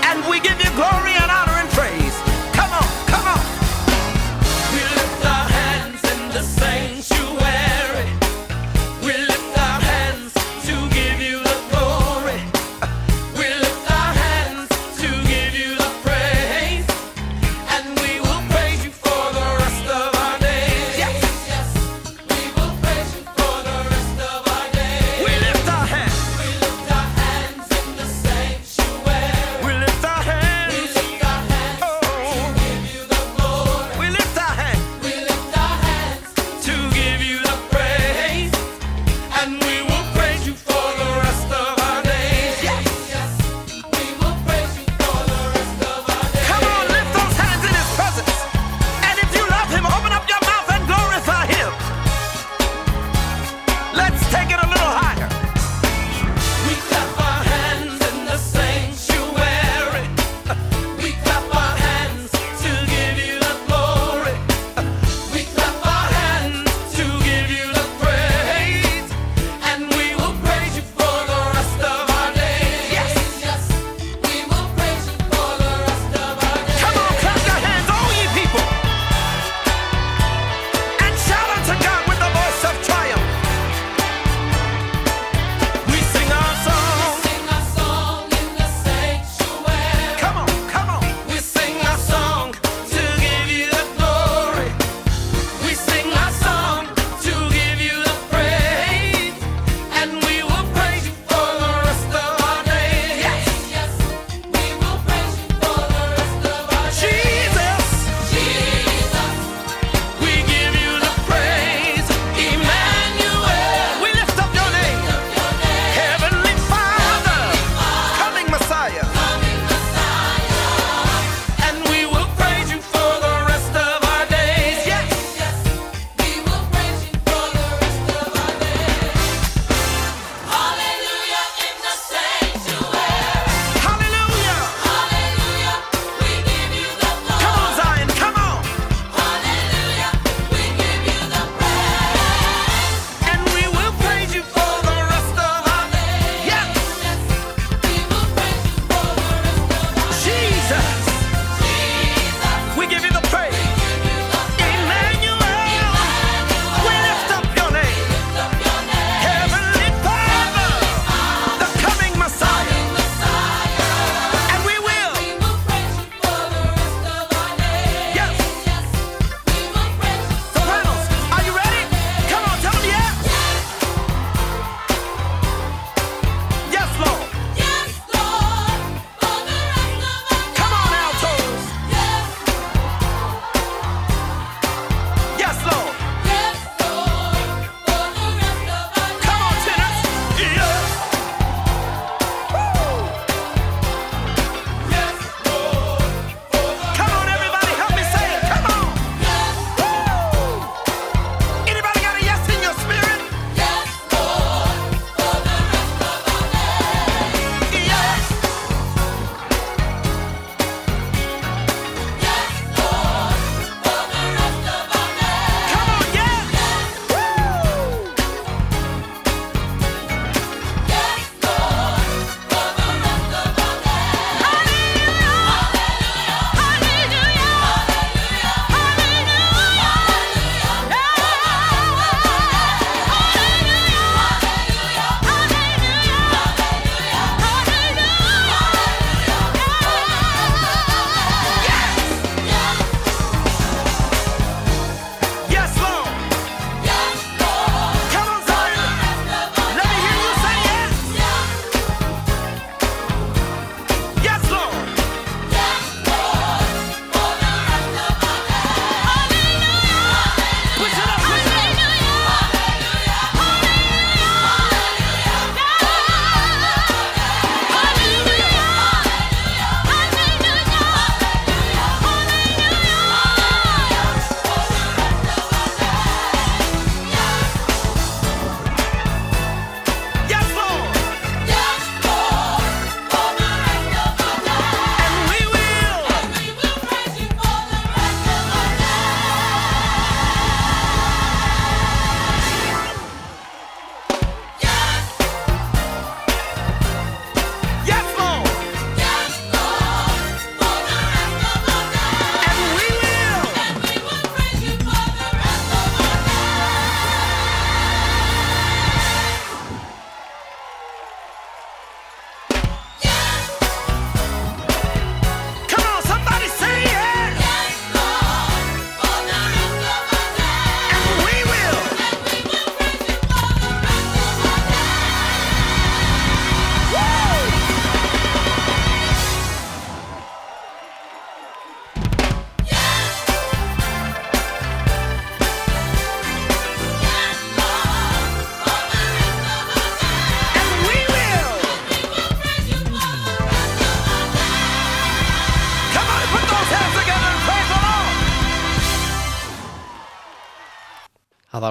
[0.09, 1.58] and we give you glory and honor
[6.39, 6.88] the same.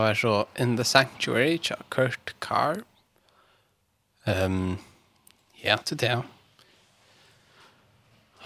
[0.08, 2.82] var så In the Sanctuary av Kurt Carr.
[4.24, 4.78] Um,
[5.64, 6.22] ja, til det.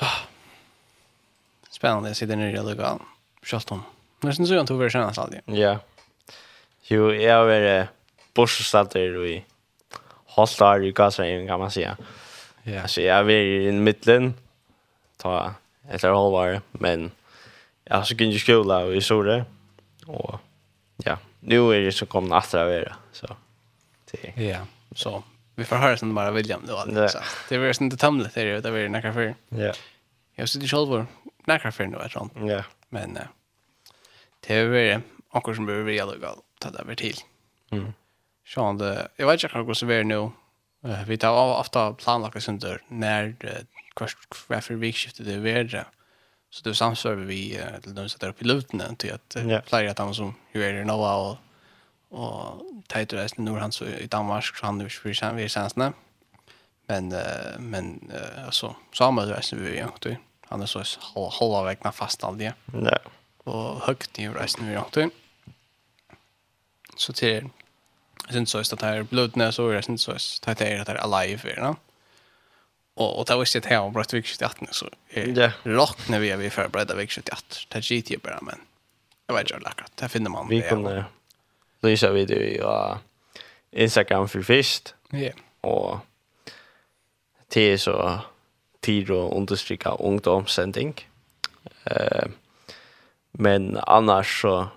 [0.00, 0.26] Ah.
[1.70, 3.02] Spennende jag sitter nere i Lugan.
[3.46, 3.82] Kjallt om.
[4.22, 5.40] Men sen så han tog över senast aldri.
[5.46, 5.78] Ja.
[6.90, 7.94] Jo, jeg har vært
[8.34, 9.40] bortstater i
[10.34, 11.96] Holtar i Gasrein kan man säga.
[12.62, 12.82] Ja.
[12.82, 14.34] Alltså jag har varit i mitten.
[15.16, 15.54] Ta
[15.90, 17.10] ett halvår, men
[17.84, 19.44] jag har så kunnat skola och i Sore.
[20.06, 20.40] Och
[21.45, 22.97] nu är det så kommer att vara.
[23.12, 23.36] Så.
[24.11, 24.43] Det.
[24.43, 25.22] Ja, så
[25.55, 27.18] vi får höra sen bara William då alltså.
[27.49, 29.34] Det är inte tamlet det det är några för.
[29.49, 29.72] Ja.
[30.34, 31.07] Jag sitter själv var
[31.45, 32.32] några för nu att sånt.
[32.36, 32.64] Ja.
[32.88, 33.18] Men
[34.40, 37.16] det är ju också som behöver jag då ta det över till.
[37.70, 37.93] Mm.
[38.47, 40.30] Sean det jag vet inte hur så är nu.
[41.07, 43.36] Vi tar av ofta planlagt sönder när
[43.95, 44.16] kvart
[44.49, 45.84] varför vikskiftet det är.
[46.53, 49.64] Så det samsvar vi eh, till de sätter upp i luten till att eh, yeah.
[49.64, 51.36] flera av som ju är det Noah och
[52.12, 55.70] och Taito är nu han så i Danmark så han nu för sen vi sen
[55.70, 55.92] snä.
[56.86, 60.16] Men eh, men eh, alltså samma är vi vi ju
[60.48, 60.82] Han är så
[61.14, 62.55] hålla vägna fast all det.
[62.64, 62.98] Nej.
[63.44, 64.80] Och högt i resten vi ju
[66.96, 67.48] Så till
[68.24, 70.84] Jag syns så att det här blodna så är det syns så att det är
[70.84, 71.76] det här alive är det.
[72.95, 74.88] Och och ta visst det här om bröt vik 78 så.
[75.09, 75.51] Ja.
[75.62, 77.43] Rock när vi är vi förberedda vik 78.
[77.68, 78.61] Ta GT bara men.
[79.26, 79.93] Jag vet inte akkurat.
[79.95, 80.49] Det finner man.
[80.49, 81.05] Vi kommer
[81.80, 82.62] lysa video i
[83.70, 84.95] Instagram för först.
[85.11, 85.32] Ja.
[85.61, 85.99] Och
[87.49, 88.18] det är så
[88.80, 91.09] tid och understryka ungdomssändning.
[91.84, 92.26] Eh
[93.32, 94.68] men annars så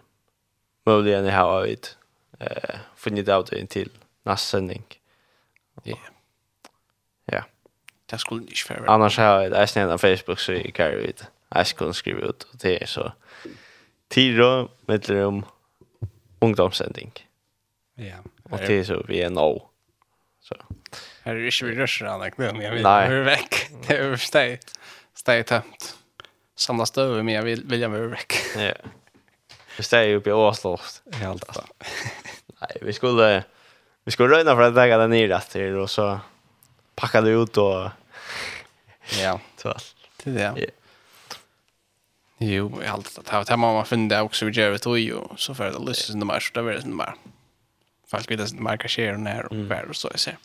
[0.86, 1.97] möjligen har jag vet
[2.39, 3.89] eh funnit ut till
[4.24, 4.84] nästa sändning.
[5.74, 5.82] Ja.
[5.86, 6.14] Yeah
[8.06, 8.86] det skulle inte för.
[8.88, 11.24] Annars har jag ett snälla Facebook så jag kan ut.
[11.49, 13.14] Jag skulle skriva ut och det är så.
[14.08, 15.45] Tiro mellan
[16.39, 17.12] ungdomssändning.
[17.95, 18.16] Ja.
[18.43, 19.70] Och det är så vi är nå.
[20.41, 20.56] Så.
[21.24, 22.62] Här är det inte vi rörsar alla kvällen.
[22.62, 23.70] Jag vill vara väck.
[23.88, 24.60] Det är steg.
[25.14, 25.97] Steg tömt.
[26.56, 28.34] Samla stöver men jag vill, vill jag vara väck.
[28.58, 28.74] Ja.
[29.78, 30.80] Vi steg upp i Åslå.
[31.12, 31.64] Helt alltså.
[32.62, 33.43] Nej, vi skulle...
[34.08, 36.20] Vi skulle röjna för att lägga den i rätt till och så
[36.95, 37.89] packa det ut och
[39.21, 39.75] ja, så
[40.23, 40.53] det där.
[40.57, 40.65] Ja.
[42.37, 43.39] Jo, allt det här.
[43.39, 46.27] Det hemma man finner det också vid Jerry Toy och så för att lyssna sin
[46.27, 47.13] mig så det var det som bara
[48.07, 50.37] folk vet att marka sker när och var och så jag ser.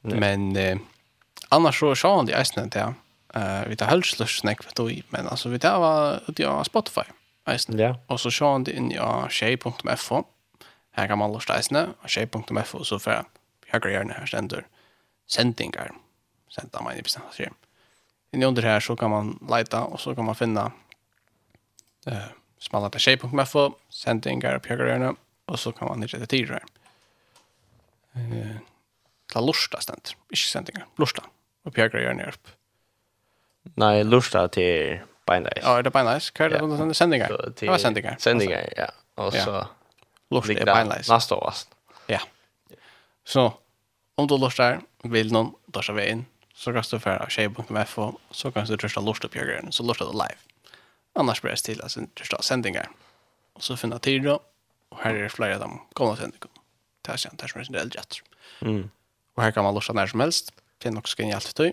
[0.00, 0.78] Men eh,
[1.48, 2.94] annars så sa han det i Iceland ja.
[3.34, 6.64] Eh, vi tar helst lyssna snack för Toy men alltså vi tar var ute på
[6.64, 7.00] Spotify.
[7.50, 7.80] Iceland.
[7.80, 7.96] Ja.
[8.06, 10.24] Och så sa han det in ja shay.fo.
[10.92, 13.24] Här kan man lyssna Iceland och shay.fo så för
[13.72, 14.66] jag grejer när här ständer
[15.26, 15.92] sendingar.
[16.48, 17.50] Senta man i bestämda sig.
[18.32, 20.72] Inne under här så kan man leta och så kan man finna
[22.06, 22.18] eh,
[22.58, 25.14] smalata.mfo, sendingar och pjögaröjna
[25.44, 26.62] och så kan man hitta det tidigare.
[28.14, 28.56] Eh,
[29.32, 31.22] ta lusta ständ, inte sendingar, Lusta.
[31.64, 32.48] och pjögaröjna är upp.
[33.74, 35.60] Nej, lusta till Bindice.
[35.62, 36.32] Ja, det är Bindice.
[36.38, 37.52] Kör det under sendingar.
[37.60, 38.16] Det var sendingar.
[38.18, 38.86] Sendingar, ja.
[39.14, 39.66] Och så
[40.30, 41.12] Lusta är Bindice.
[41.12, 41.54] Nästa år.
[42.06, 42.20] Ja.
[43.24, 43.52] Så
[44.14, 44.80] om du lustar
[45.10, 49.00] vill någon ta sig vägen så kan du färra tjej.mf och så kan du trösta
[49.00, 50.36] lust upp jag så lust det live.
[51.12, 52.88] Annars blir det till alltså trösta sändningar.
[53.52, 54.40] Och så finna tid då
[54.88, 56.48] och här är det flera av dem kommer sändningar.
[57.02, 58.00] det sig som sig det äldre.
[58.60, 58.90] Mm.
[59.34, 60.52] Och här kan man lusta när som helst.
[60.78, 61.72] Det är också ska till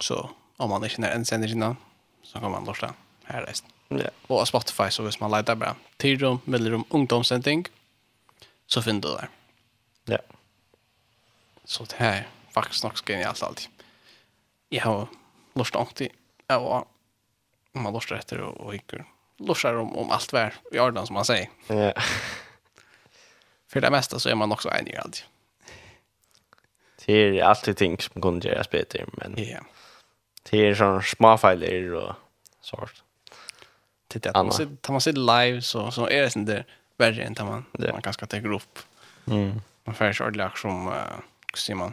[0.00, 1.76] Så om man inte en sänder innan
[2.22, 2.94] så kan man lusta
[3.24, 3.70] här resten.
[3.88, 4.10] Ja.
[4.26, 7.66] Och Spotify så hvis man letar bara tidrum, mellanrum, ungdomssändning
[8.66, 9.28] så finner du det.
[10.04, 10.18] Ja.
[11.64, 13.68] Så det här faktiskt nog genialt alltid.
[14.68, 15.08] Jag har
[15.54, 16.00] lust att
[16.46, 16.84] jag var
[17.72, 18.92] man lust efter och, och gick
[19.38, 21.48] lustar om, om allt vär i ordan som man säger.
[21.66, 21.92] Ja.
[23.68, 25.22] För det mesta så är man också enig alltid.
[27.06, 29.64] Det är alltid ting som kunde göras bättre, men yeah.
[30.50, 32.14] det är sådana småfejler och
[32.60, 33.02] sånt.
[34.08, 37.34] Det är tar man, man sitter live så, så är det sånt där värre än
[37.38, 37.92] man, yeah.
[37.92, 38.78] man ganska täcker upp.
[39.26, 39.60] Mm.
[39.84, 40.94] Man får färger ordentligt som, uh,
[41.52, 41.92] vad säger man,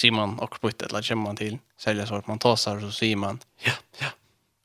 [0.00, 3.16] säger man och på ett eller kommer man till sälja att man tasar så säger
[3.16, 4.06] man ja ja.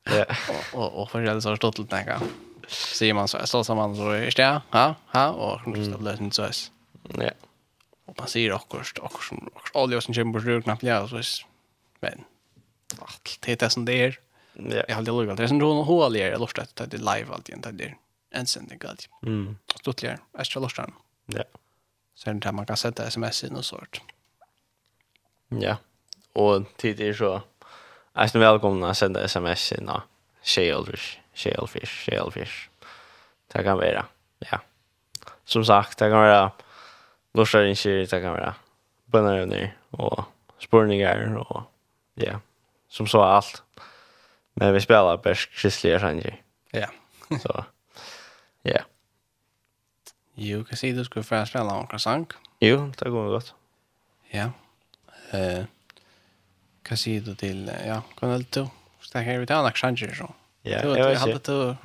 [0.03, 0.25] Ja.
[0.73, 2.21] Och och för det så stått lite tänka.
[2.67, 6.23] Säger man så så som man så är det ja ja och så blir det
[6.23, 6.41] inte så.
[6.41, 6.53] här.
[7.17, 7.31] Ja.
[8.05, 9.35] Och man säger också också också
[9.73, 11.25] alla som kommer på knappt ja så är
[11.99, 12.23] men
[12.97, 14.19] allt det är som det är.
[14.53, 14.83] Ja.
[14.87, 15.37] Jag har aldrig lugat.
[15.37, 17.95] Det är som hon hål i det lust att det live allt igen där.
[18.31, 19.09] En sändning allt.
[19.23, 19.57] Mm.
[19.79, 20.19] Stort lär.
[20.37, 20.89] Jag ska lusta.
[21.25, 21.43] Ja.
[22.15, 24.01] Sen där man kan sätta SMS in och sånt.
[24.01, 24.18] Mm.
[25.57, 25.79] Ja,
[26.37, 27.39] og tid er så,
[28.13, 30.03] jeg er velkomna å sende sms inn av
[30.45, 32.67] Kjellfish, Kjellfish, Kjellfish.
[33.49, 34.03] Det kan være,
[34.45, 34.59] ja.
[35.49, 36.43] Som sagt, det kan være
[37.33, 38.53] lortar innkir, det kan være
[39.09, 40.27] bønnerøvner og
[40.61, 41.63] spurningar og
[42.21, 42.37] ja,
[42.89, 43.63] som så alt.
[44.53, 46.41] Men vi spelar bäst kristliga sanger.
[46.75, 46.91] Ja.
[47.41, 47.63] så,
[48.67, 48.85] ja.
[50.35, 52.29] Jo, kan si du skulle få spela noen sang.
[52.61, 53.53] Jo, det går godt.
[54.29, 54.51] Ja.
[54.51, 54.57] Yeah
[55.31, 55.63] eh
[56.83, 58.69] kan se det till ja kan väl då
[59.01, 60.33] stack här vid andra chanser så.
[60.61, 61.75] Ja jag vet hade du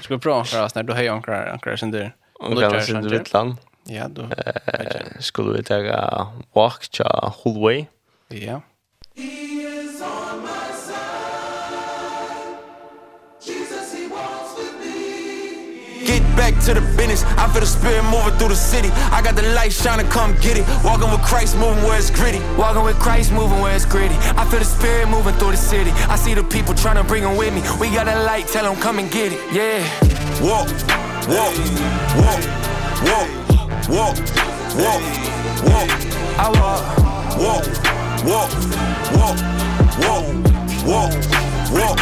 [0.00, 3.22] ska prova för oss när du höjer ankrar ankrar sen där och kan sen du
[3.32, 4.28] land ja då
[5.18, 7.86] skulle vi ta walk cha Hullway
[8.28, 8.36] ja.
[8.36, 8.60] yeah.
[16.08, 17.22] Get back to the business.
[17.36, 18.88] I feel the spirit moving through the city.
[19.12, 20.64] I got the light shining come get it.
[20.82, 22.40] Walking with Christ moving where it's gritty.
[22.56, 24.14] Walking with Christ moving where it's gritty.
[24.32, 25.90] I feel the spirit moving through the city.
[26.08, 27.60] I see the people trying to bring them with me.
[27.78, 29.40] We got a light tell them come and get it.
[29.52, 29.84] Yeah.
[30.40, 30.72] Walk
[31.28, 31.52] Walk
[32.16, 32.40] Walk
[33.04, 33.28] Walk
[33.92, 34.16] Walk
[34.80, 35.02] Walk
[35.68, 35.88] Walk.
[36.40, 36.80] I walk
[37.36, 37.68] Walk
[38.24, 38.50] Walk
[39.12, 39.36] Walk
[40.00, 40.24] Walk
[40.88, 41.12] Walk
[41.76, 42.00] Walk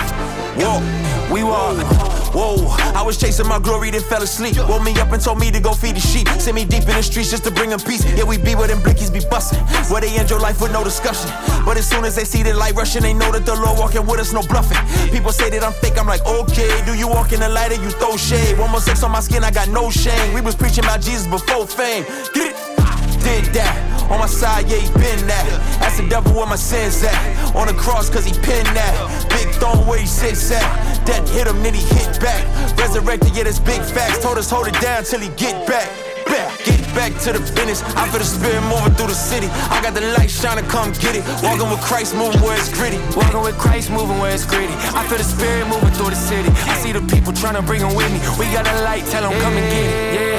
[0.62, 1.32] Walk.
[1.32, 2.15] We walk.
[2.36, 4.58] Whoa, I was chasing my glory, then fell asleep.
[4.68, 6.28] Woke me up and told me to go feed the sheep.
[6.36, 8.04] Sent me deep in the streets just to bring them peace.
[8.14, 9.64] Yeah, we be where them blickies be busting.
[9.88, 11.30] Where they end your life with no discussion.
[11.64, 14.04] But as soon as they see the light rushing, they know that the Lord walking
[14.04, 14.76] with us, no bluffing.
[15.10, 16.84] People say that I'm fake, I'm like, okay.
[16.84, 18.58] Do you walk in the light or you throw shade?
[18.58, 20.34] One more sex on my skin, I got no shame.
[20.34, 22.04] We was preaching about Jesus before fame.
[22.34, 22.75] Get it?
[23.26, 23.74] did that.
[24.06, 25.46] On my side, yeah, he been that.
[25.82, 27.18] That's the devil where my sins at.
[27.58, 28.94] On the cross, cause he pinned that.
[29.34, 30.62] Big throne where he sits at.
[31.04, 32.46] Death hit him, then he hit back.
[32.78, 34.22] Resurrected, yeah, that's big facts.
[34.22, 35.90] Told us hold it down till he get back.
[36.26, 37.82] Back Get back to the finish.
[37.98, 39.46] I feel the spirit moving through the city.
[39.74, 41.22] I got the light shining, come get it.
[41.42, 42.98] Walking with Christ, moving where it's gritty.
[43.18, 44.74] Walking with Christ, moving where it's gritty.
[44.94, 46.50] I feel the spirit moving through the city.
[46.70, 48.18] I see the people trying to bring them with me.
[48.38, 50.14] We got a light, tell them come and get it.
[50.14, 50.35] Yeah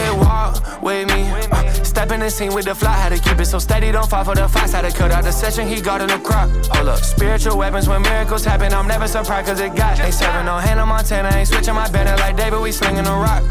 [0.47, 1.29] outweigh me.
[1.51, 3.91] Uh, Step in the scene with the fly, had to keep it so steady.
[3.91, 5.67] Don't fall for the fast, had to cut out the session.
[5.67, 6.99] He got in the crop, hold up.
[6.99, 8.73] Spiritual weapons when miracles happen.
[8.73, 11.29] I'm never surprised cause it got Ain't serving on Hannah Montana.
[11.33, 13.43] Ain't switching my banner like David We slinging a rock.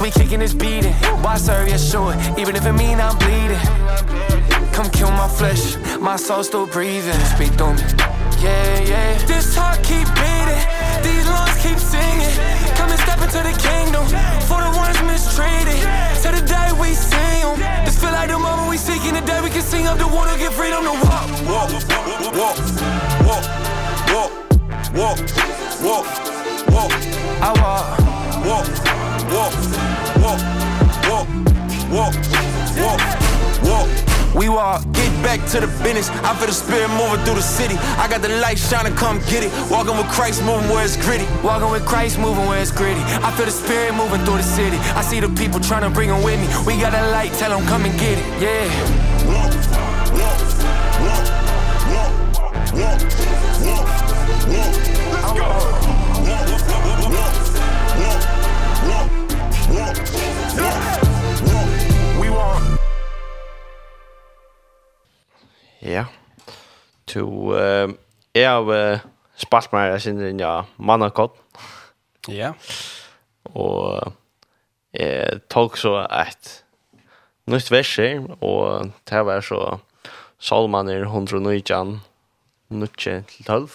[0.00, 3.60] We kicking this beating Why serve your sure Even if it mean I'm bleeding.
[4.72, 5.76] Come kill my flesh.
[5.98, 7.20] My soul still breathing.
[7.36, 7.82] Speak through me.
[8.40, 9.18] Yeah, yeah.
[9.26, 10.64] This heart keep beating.
[11.04, 12.34] These lungs keep singing
[12.74, 14.04] Come and step into the kingdom
[14.50, 15.78] For the ones mistreated
[16.22, 19.40] Till the day we see them Just feel like the moment we seeking The day
[19.40, 22.58] we can sing up the water Get freedom to walk Walk, walk, walk,
[23.28, 23.44] walk,
[24.94, 25.18] walk,
[25.82, 26.06] walk,
[26.74, 26.92] walk
[27.40, 27.86] I walk
[28.40, 28.66] Walk,
[29.30, 29.54] walk,
[30.22, 30.40] walk,
[31.06, 31.28] walk,
[31.90, 32.14] walk,
[32.78, 33.00] walk,
[33.62, 36.08] walk We walk, get back to the business.
[36.22, 37.74] I feel the spirit moving through the city.
[37.98, 39.50] I got the light shining, come get it.
[39.70, 41.26] Walking with Christ, moving where it's gritty.
[41.42, 43.00] Walking with Christ, moving where it's gritty.
[43.26, 44.76] I feel the spirit moving through the city.
[44.94, 46.46] I see the people trying to bring them with me.
[46.64, 48.26] We got a light, tell them come and get it.
[48.40, 48.70] Yeah.
[49.26, 49.50] Walk,
[50.14, 51.26] walk, walk,
[51.90, 52.14] walk,
[52.74, 53.00] walk,
[53.64, 54.19] walk.
[67.10, 67.26] to
[67.58, 67.88] eh
[68.34, 68.98] uh,
[69.36, 71.36] spalt mig där sen ja mannakott.
[72.28, 72.52] Ja.
[73.54, 74.12] Og
[74.92, 76.64] eh tok så et
[77.46, 79.78] nytt verser og det var så
[80.38, 82.00] Salmaner 119
[82.70, 83.70] nutje til 12.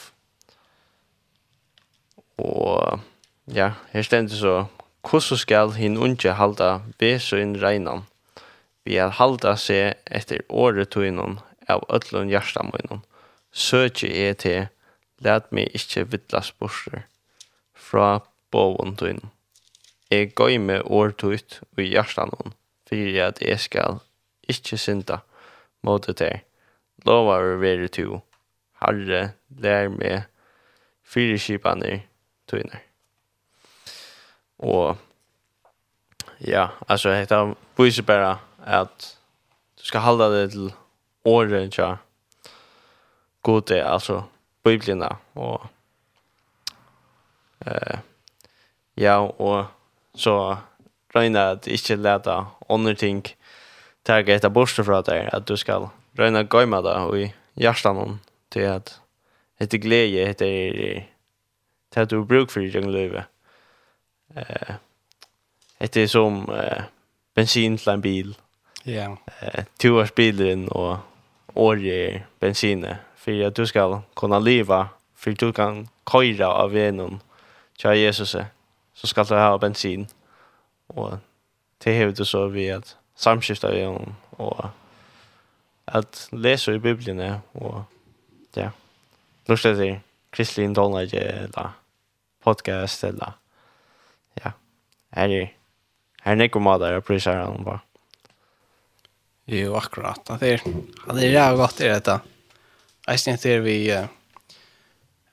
[2.37, 2.99] Og
[3.53, 4.65] ja, her stendte så
[5.05, 8.07] Hvordan skal hin unge halda besøyn reinan?
[8.85, 13.03] Vi er halda seg etter året tøynon av ødlun hjertamøynon
[13.55, 14.67] søkje er til,
[15.23, 17.05] let meg ikkje vittlas borser
[17.73, 18.19] fra
[18.51, 19.31] boven tøyne.
[20.11, 22.53] Jeg gøy med årtut og hjertan hon,
[22.87, 24.01] for at jeg skal
[24.51, 25.21] ikkje synda
[25.81, 26.41] mot det
[27.05, 28.21] Lovar å være to,
[28.81, 30.23] herre, lær meg
[31.05, 31.99] fire kjipene
[32.49, 32.81] tøyner.
[34.65, 34.95] Og
[36.41, 37.43] ja, altså, hetta
[37.77, 39.11] viser bare at
[39.77, 40.71] du skal halda det til
[41.27, 41.97] året, ja,
[43.45, 44.23] god är alltså
[44.63, 45.61] Bibeln och
[47.65, 47.99] eh
[48.95, 49.65] ja och
[50.13, 50.57] så
[51.13, 53.23] röjna att inte läta andra ting
[54.03, 58.19] tagga ett borste för att det att du ska röjna gömma det i hjärtan om
[58.49, 59.01] till att
[59.59, 60.47] heter glädje heter
[61.89, 63.25] det att du bruk för din löve
[64.35, 64.75] eh
[65.77, 66.83] det är som eh,
[67.33, 68.35] bensin till en bil.
[68.83, 68.93] Ja.
[68.93, 69.17] Yeah.
[69.41, 70.97] eh, tvåårsbilen och
[71.53, 72.87] olje bensin
[73.25, 77.19] för att du ska kunna leva för du kan köra av vägen
[77.77, 78.35] till Jesus
[78.93, 80.07] så ska du ha bensin
[80.87, 81.13] och
[81.77, 84.65] det har du så vi att samskifta vi om och
[85.85, 87.81] att läsa i Bibeln och
[88.53, 88.71] ja
[89.45, 89.99] lyssna till
[90.29, 91.69] kristlig Donald eller
[92.43, 93.33] podcast eller
[94.33, 94.51] ja
[95.11, 95.53] här är
[96.21, 97.79] här är kommer där jag prisar honom bara
[99.47, 100.31] Jo, akkurat.
[100.39, 100.61] Det är,
[101.13, 102.21] det är jävligt gott i detta
[103.05, 104.05] jag syns inte vi uh,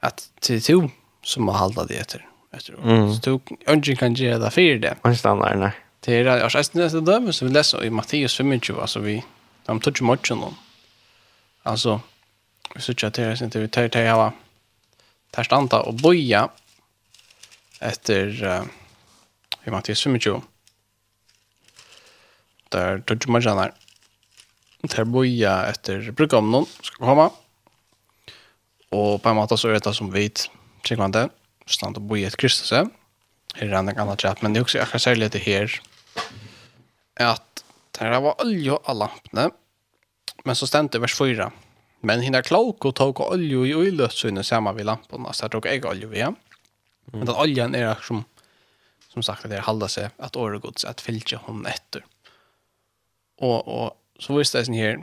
[0.00, 0.90] att till to
[1.22, 2.26] som må halda det etter.
[2.52, 2.74] etter.
[2.74, 3.14] mm.
[3.14, 5.70] så to ønsken kan ge det för det man stannar nei.
[6.00, 9.22] det är jag syns inte det där vi läser i Matteus 25 alltså vi
[9.66, 10.54] de tog ju mye noen.
[11.62, 12.00] alltså
[12.74, 14.32] vi söker att det är inte vi tar til alla
[15.30, 16.48] tar standa och boja
[17.80, 18.64] efter uh,
[19.64, 20.40] i Matteus 25
[22.68, 23.72] där tog ikke mye där
[24.82, 27.30] Der boja efter brukar om någon ska komma
[28.92, 30.26] Og på en måte så er det som vi
[30.84, 31.28] tryggvande,
[31.70, 32.72] stand og bo i et Kristus.
[32.72, 32.90] Her
[33.56, 35.72] er en annan trap, men det er også akkurat særlig det her,
[37.20, 37.64] at
[37.96, 39.50] det var olje av lampene,
[40.44, 41.50] men så stendte vers 4.
[42.02, 45.84] Men hinna klok og tog olje i uiløssynet sammen ved lamporna, så jeg tog jeg
[45.86, 46.38] olje ved.
[47.12, 48.24] Men den oljen er som,
[49.12, 52.02] som sagt, det er halda seg at året gods, at fylgje hon etter.
[53.42, 55.00] Og, og så visste jeg sånn her,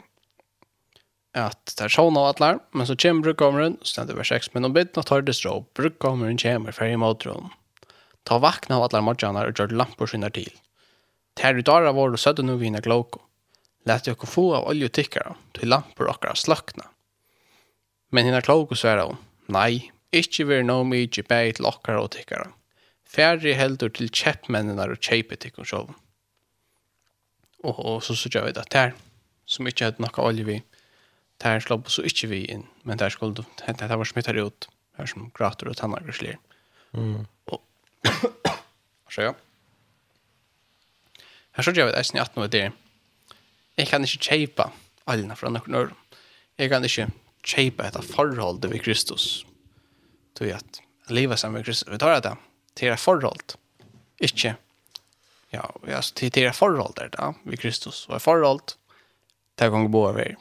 [1.41, 4.67] at det er sånn av atler, men så kommer brukkommeren, og stender vers 6, men
[4.67, 7.51] om bit nå tar det strå, brukkommeren kommer fer i måtron.
[8.27, 10.51] Ta vakna av atler morgjanar og gjør lampor skinner til.
[11.39, 13.23] Ter i dara vår og sødde nu vina gloko.
[13.87, 16.89] Læt jokko få av olje tikkara, til lampor okkara slakna.
[18.11, 22.11] Men hinna kloko sværa hon, nei, ikkje vir no mi ikkje bæg til okkara og
[22.17, 22.51] tikkara.
[23.09, 25.97] Færre heldur til kjeppmennene og kjeipet tikkun sjåvun.
[27.63, 28.93] Og, og så sørger vi det her,
[29.49, 30.59] som ikkje hadde nokka olje vi
[31.39, 35.05] där slapp så inte vi in men där skulle det det var smittar ut här
[35.05, 36.37] som grater och tannar och slir.
[36.93, 37.25] Mm.
[37.45, 37.63] Och
[39.13, 39.35] så ja.
[41.51, 42.47] Här så jag vet eisen i 18 år.
[42.47, 42.71] det.
[43.75, 44.71] Jag kan inte chepa
[45.03, 45.89] alla från några.
[46.55, 47.11] Jag kan inte
[47.43, 49.45] chepa detta förhållande vid Kristus.
[50.37, 51.93] Tror jag att leva sammen med Kristus.
[51.93, 52.35] Vi tar det
[52.73, 53.43] till ett förhållande.
[54.17, 54.55] Inte
[55.49, 58.07] ja, alltså till forhold der da, vi Kristus.
[58.07, 58.63] Och ett förhållande
[59.55, 60.37] där gånger bo över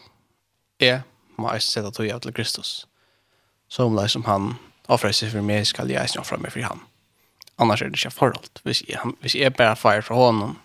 [0.78, 1.02] jeg
[1.38, 2.86] må eisen sette tog av til Kristus.
[3.68, 4.54] Så om det som han
[4.88, 6.82] offrer seg for meg, skal jeg eisen offre meg for han.
[7.58, 8.62] Annars er det ikke forhold.
[8.64, 10.56] Hvis jeg, hvis jeg bare feirer fra honom,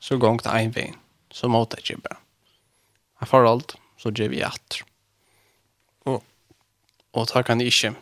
[0.00, 0.90] så går det en vei,
[1.32, 2.20] så måtte jeg ikke bare.
[3.20, 4.84] Jeg forhold, så gjør vi etter.
[6.06, 6.22] Og,
[7.16, 7.94] og da kan jeg ikke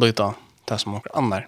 [0.00, 0.32] lytte
[0.66, 1.46] det som noen annen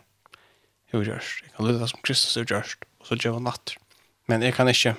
[0.93, 1.41] gjort.
[1.43, 3.81] Jeg kan lytte det som Kristus har gjort, og så gjør han etter.
[4.29, 4.95] Men jeg kan ikke,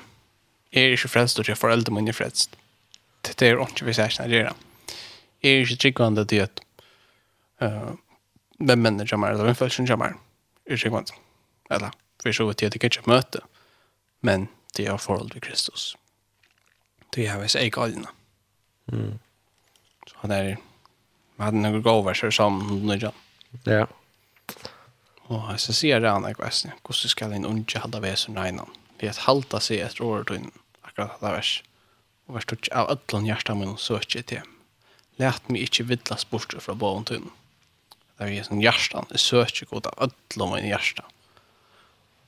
[0.73, 2.57] jeg er ikke frelst, og jeg får eldre mine frelst.
[2.57, 2.68] Mm
[3.23, 4.53] det er ikke vi särskilt att göra.
[5.41, 6.61] Det är inte tryggvande til at
[7.61, 7.93] uh,
[8.59, 10.13] vem människan är eller vem födelsen är.
[10.65, 11.11] er är tryggvande.
[11.71, 11.91] Eller
[12.23, 13.39] for så vidt jeg ikke kanske møte,
[14.21, 15.95] Men det er forhold til Kristus.
[17.15, 18.07] Det er hvis jeg allina.
[18.91, 19.19] Mm.
[20.07, 20.57] Så han är
[21.39, 23.11] man hade några gåvor så som nu
[23.63, 23.85] Ja.
[25.17, 26.71] Og så ser det andra kvästen.
[26.83, 28.69] hvordan skal en unge hade väsen innan?
[28.99, 30.37] Det är att halta sig ett år då
[30.81, 31.63] akkurat det vers
[32.29, 34.41] og vær stort av ødlån hjertet min och til.
[35.17, 37.31] Læt meg ikke inte vidlas bort från bavom tunn.
[38.17, 41.05] Där är sån hjärtan, det söker god av ødlån min hjertet.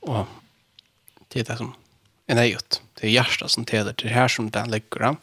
[0.02, 0.26] Og
[1.28, 1.74] det er det som
[2.28, 2.58] er är.
[2.94, 5.16] Det er hjertet som teder til her som den lägger han.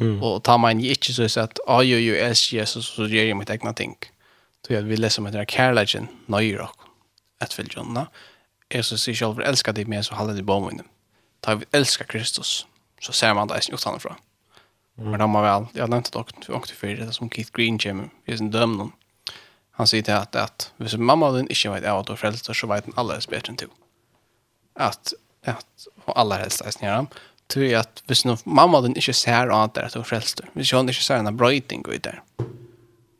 [0.00, 0.22] Mm.
[0.22, 3.50] Och tar man ikke så att ja, jo, jo, älskar Jesus så gjør jeg mitt
[3.50, 3.96] egna ting.
[4.66, 6.70] Så jeg vil lese om etter kærleggen nøyer og
[7.40, 8.06] et att följa.
[8.74, 10.86] Jesus sier selv, elsker deg med så holder deg på munnen.
[11.44, 12.66] Da vi elsker Kristus,
[13.02, 14.16] så ser man det eisen utanfra.
[14.98, 15.10] Mm.
[15.10, 18.38] Men de har väl, jag nämnde det också för det som Keith Green kommer, vi
[18.38, 18.92] sin en.
[19.70, 22.66] Han säger till att, att hvis mamma din ikke vet av at du frälster så
[22.66, 23.68] vet den alla helst bättre än du.
[24.74, 25.12] Att,
[25.46, 27.06] att og alla helst er gör ham.
[27.46, 30.48] Tror jag att hvis mamma din ikke ser av att det är att du frälster,
[30.52, 32.22] hvis hun ikke ser en brøyting ut där,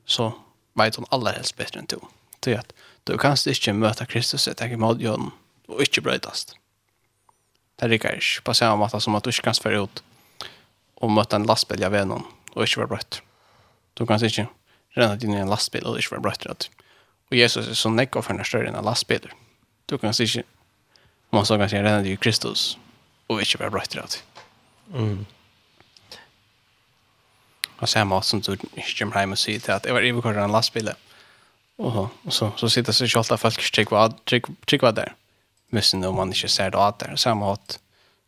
[0.06, 0.32] så
[0.74, 1.98] vet hun alla helst bättre enn du.
[2.40, 2.72] Tror jag att
[3.04, 5.32] du kanst inte möta Kristus, jag tänker mod honom
[5.68, 6.56] och inte bröjtast
[7.82, 10.02] det rykker ikke på samme måte som at du ikke kan spørre ut
[11.02, 12.22] og møte en lastbil jeg ved noen
[12.52, 13.18] og ikke være brøtt.
[13.98, 14.46] Du kan ikke
[14.94, 16.68] renne inn i en lastbil og ikke være brøtt.
[17.32, 19.26] Og Jesus er så nekk og en større enn en lastbil.
[19.90, 20.44] Du kan ikke,
[21.32, 22.76] om man så kan si, renne inn i Kristus
[23.32, 24.22] og ikke være brøtt.
[24.92, 25.24] Mm.
[27.82, 30.44] Og så måte som du ikke kommer hjem og sier til at jeg var iverkåret
[30.44, 30.92] en lastbil.
[31.82, 33.90] Og så, så sitter så kjølt av folk trygg
[34.86, 35.16] var der
[35.72, 37.16] visst om man inte ser det åter.
[37.16, 37.78] Samma åt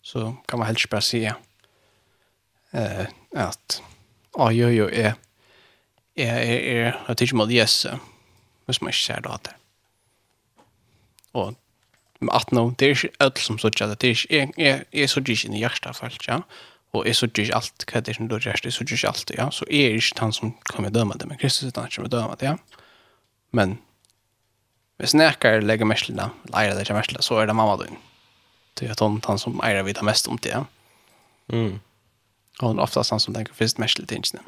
[0.02, 1.32] så kan man helst bara se
[2.70, 3.82] eh, att
[4.32, 5.14] oj, oj, oj, är
[6.14, 7.86] är är jag inte man yes
[8.66, 9.56] måste man ikke ser det åt der.
[11.34, 11.54] Og
[12.20, 14.52] med 18 år, det er ikke alt som så tjata, det är ikke,
[14.92, 16.40] jeg, så ikke i hjertet falt, ja,
[16.92, 19.50] og jeg så ikke alt, hva det som du gjør, jeg så ikke alt, ja,
[19.50, 22.36] så är det ikke han som kommer døme det, men Kristus er han som kommer
[22.36, 22.56] det, ja,
[23.52, 23.78] men
[25.02, 27.98] Hvis nekar legger mersla, eller eier det ikke mersla, så er det mamma din.
[28.78, 30.64] Det er hon, han som eier vi mest om det.
[31.52, 31.80] Mm.
[32.60, 34.44] Og hon er oftast han som tenker først mersla til ingene.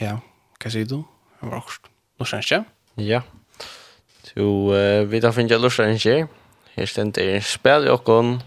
[0.00, 0.18] Ja,
[0.60, 1.04] hva sier du?
[1.40, 1.86] Han var også
[2.20, 2.64] lursrenskje.
[3.00, 3.22] Ja.
[4.26, 6.16] Så uh, vi tar finnes jeg lursrenskje.
[6.76, 8.40] Her stender spil i okkon.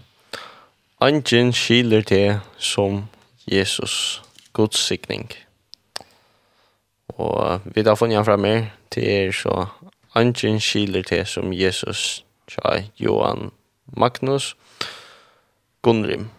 [1.00, 3.06] Angen skiler til som
[3.48, 4.22] Jesus.
[4.52, 5.30] God sikning.
[7.20, 9.66] Og vi har funnet fram mer til er så
[10.14, 13.52] Angen skiler til som Jesus, tja Johan
[13.94, 14.56] Magnus
[15.86, 16.30] Gunnrim.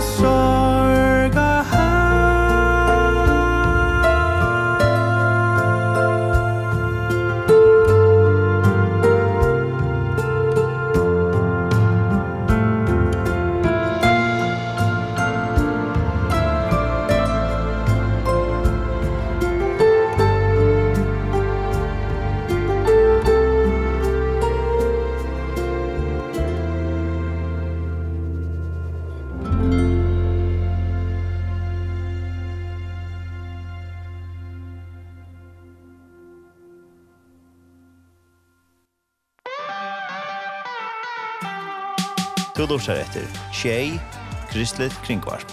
[0.00, 0.39] corazón
[42.70, 43.96] og lortar etter Tjei,
[44.52, 45.50] Kristelig Kringvarp.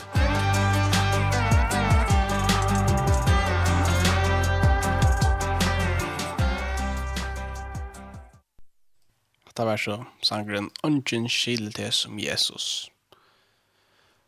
[9.50, 12.92] Det var så sangren Ongen skil til som Jesus.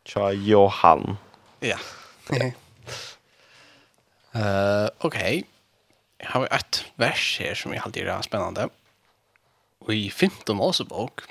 [0.04, 1.14] Tja, Johan.
[1.62, 1.78] Ja.
[4.34, 5.44] uh, Okej.
[6.18, 8.66] Jeg har ett vers her som jeg alltid er spennende.
[9.80, 11.30] Og i 15 Mosebok,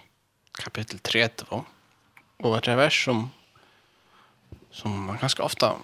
[0.60, 1.66] kapitel 30.
[2.38, 3.32] Och et vers som
[4.72, 5.76] som man ganska ofta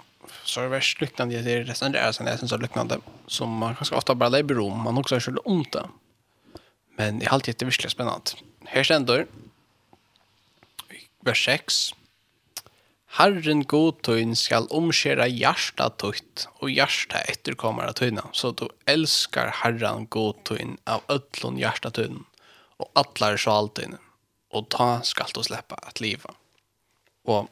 [0.43, 3.95] så er vers liknande det är resten där sen är så liknande som man ganska
[3.95, 5.89] ofta bara lägger om man också skulle om det.
[6.97, 8.31] Men det allt alltid virkelig spännande.
[8.65, 9.27] Här ständer
[11.19, 11.93] vers 6
[13.15, 20.09] Herren godtøyn skal omskjera hjärsta tøyt, og hjärsta etterkommer av tøyna, så du elskar Herren
[20.11, 22.25] godtøyn av ötlun hjärsta tøyna,
[22.75, 24.01] og atlar sjaltøyna
[24.55, 26.33] och ta skal du släppa att leva.
[27.23, 27.49] Och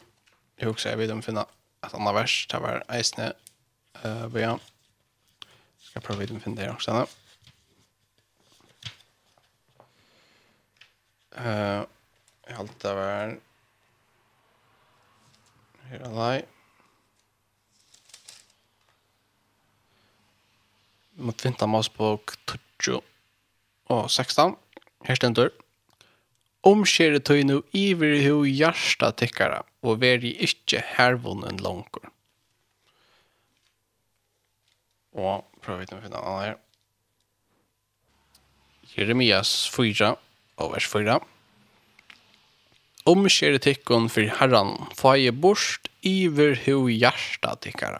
[0.56, 1.45] jag husker jag vet om finna
[1.80, 3.34] att annet vers det var eisne
[4.04, 4.60] eh uh, ja
[5.80, 6.91] ska prova å finna det også.
[6.91, 7.08] då.
[11.32, 11.84] Eh
[12.47, 13.39] jag hållt det var
[15.82, 16.41] här alla
[21.16, 22.32] mot vintermarsbok
[22.80, 23.01] 20
[23.89, 24.56] og 16.
[25.06, 25.62] Her stendur.
[26.64, 32.07] Omskjere tøy nu iver hu hjärsta tikkara, og veri ikkje hervunnen langkur.
[35.11, 36.55] Og prøv å finne an her.
[38.93, 40.14] Jeremias 4,
[40.64, 41.20] og vers 4.
[43.11, 47.99] Omskjere tikkun for herran, faje borst iver hu hjärsta tikkara,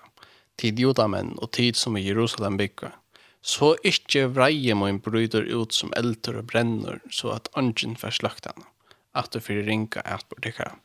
[0.55, 2.95] tid jodamenn og tid som i Jerusalem bygger
[3.43, 8.47] så ikkje vreie min bryder ut som eldur og brenner, så at angen får slakt
[8.47, 8.65] henne,
[9.11, 10.77] at du får ringa et på dykkara.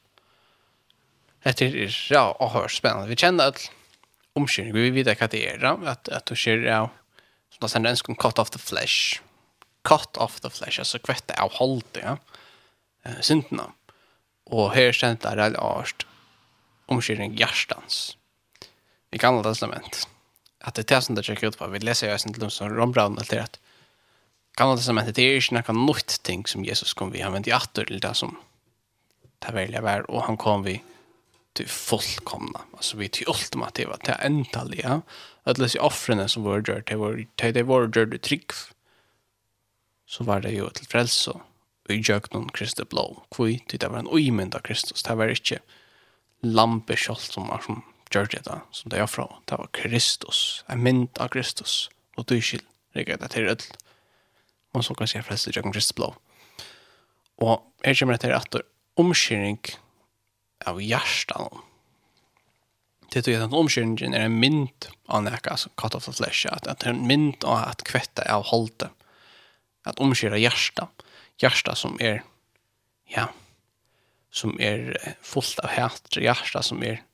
[1.47, 3.07] Dette er ja, og hør spennende.
[3.07, 3.69] Vi kjenner at
[4.37, 6.83] omkyrning, vi vet hva det er, at, at du ser ja,
[7.55, 9.23] som da sender ønsken cut off the flesh,
[9.87, 12.19] cut off the flesh, altså kvette av holdt, ja,
[13.23, 13.71] syndene.
[14.51, 16.09] Og her kjent er veldig alt
[16.91, 18.17] omkjøring hjertans.
[19.13, 20.03] Vi kan alle testament.
[20.03, 20.18] Ja
[20.61, 21.67] att det som det checkar ut på.
[21.67, 23.59] Vi leser jo sen til dem som Rombraun allt det att
[24.57, 27.47] kan det som att det är ju några nytt ting som Jesus kom vi använt
[27.47, 28.37] i atter til det som
[29.39, 30.83] det välja vær, och han kom vi
[31.53, 32.61] till fullkomna.
[32.77, 35.03] altså vi till ultimativa till ändaliga.
[35.43, 38.53] Att läsa offren som var gjort det var det var gjort trick.
[40.07, 41.33] Så var det ju till frälse
[41.89, 43.23] i jöknon Kristi blå.
[43.31, 45.03] Kvui, det var en uimynd av Kristus.
[45.03, 45.59] Det var ikke
[46.43, 47.83] lampe kjolt som var som
[48.13, 52.29] gjør det da, som det er fra, det var Kristus, en mynd av Kristus, og
[52.31, 52.65] du skyld,
[52.97, 53.77] rikker det til ødel.
[54.75, 56.13] Man så kan si flest i Jøkken Kristus blå.
[57.39, 58.59] Og her kommer det til at
[58.99, 59.61] omkjøring
[60.67, 61.65] av hjertet.
[63.09, 66.67] Det er at omkjøringen er en mynd av nekka, altså cut off the flesh, at
[66.67, 68.91] det er en mynd av at kvetta av holdet,
[69.89, 71.05] at omkjøre hjertet,
[71.39, 72.25] Hjärsta som er,
[73.07, 73.29] ja,
[74.35, 77.05] som er fullt av hætre, hjärsta som er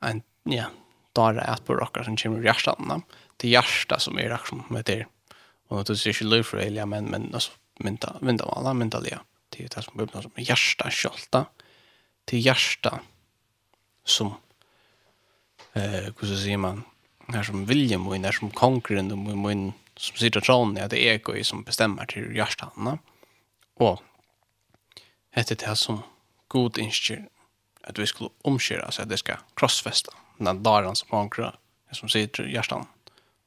[0.00, 0.64] en, ja,
[1.12, 3.02] dara at på rockar som kommer i hjärtan.
[3.36, 5.06] Det är hjärta som är rock som det
[5.68, 9.18] Och det är ju liv för Elia, men, men alltså, mynta mynta alla, mynta det.
[9.48, 11.46] Det är det som blir som hjärta kjolta.
[12.24, 13.00] Det är hjärta
[14.04, 14.34] som,
[15.72, 16.82] eh, hur så säger man,
[17.28, 21.14] här som William och när som konkurren och min som sitter tron ja det är
[21.14, 22.98] ego som bestämmer till hjärtan.
[23.74, 24.02] Och
[25.34, 26.02] det här det som
[26.48, 27.28] god inskjer
[27.90, 31.52] at vi skulle omskjøre så at det skal krossfeste den daren som ankra,
[31.92, 32.86] som sitter hjertan,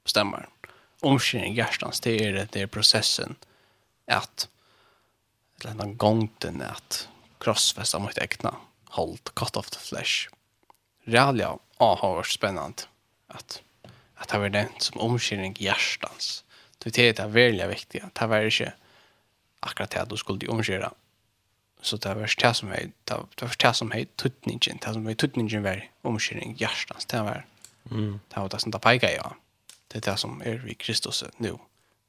[0.06, 0.48] bestemmer.
[1.04, 3.36] Omskjøring i hjärtans det är det, det är processen
[4.08, 4.48] att
[5.60, 7.08] eller den gången at
[7.40, 8.56] krossfeste mot äkna
[8.90, 10.30] halt cut off the flesh.
[11.06, 12.84] Realia ah har spännande
[13.28, 13.62] att
[14.16, 16.44] att ha var den som omskäring hjärtans
[16.84, 18.74] det er det väldigt veldig att det var ikke
[19.60, 20.92] akkurat det du skulle omskära
[21.84, 25.14] Så det var det som var det var det som var tutningen, det som var
[25.14, 27.46] tutningen var omkring hjärtans, det var
[27.92, 28.20] mm.
[28.30, 29.34] det var det som det pekade ja.
[29.88, 31.60] Det er det som er i Kristus nu.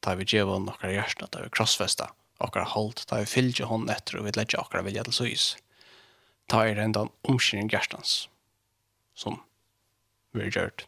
[0.04, 4.18] da vi ger våra hjärtan, da vi krossfästa och hållt, da vi fyller hon etter
[4.18, 5.56] og vi lägger och vilja till så is.
[6.46, 7.70] Det enda ändå omkring
[9.14, 9.42] som
[10.32, 10.86] vi har gjort.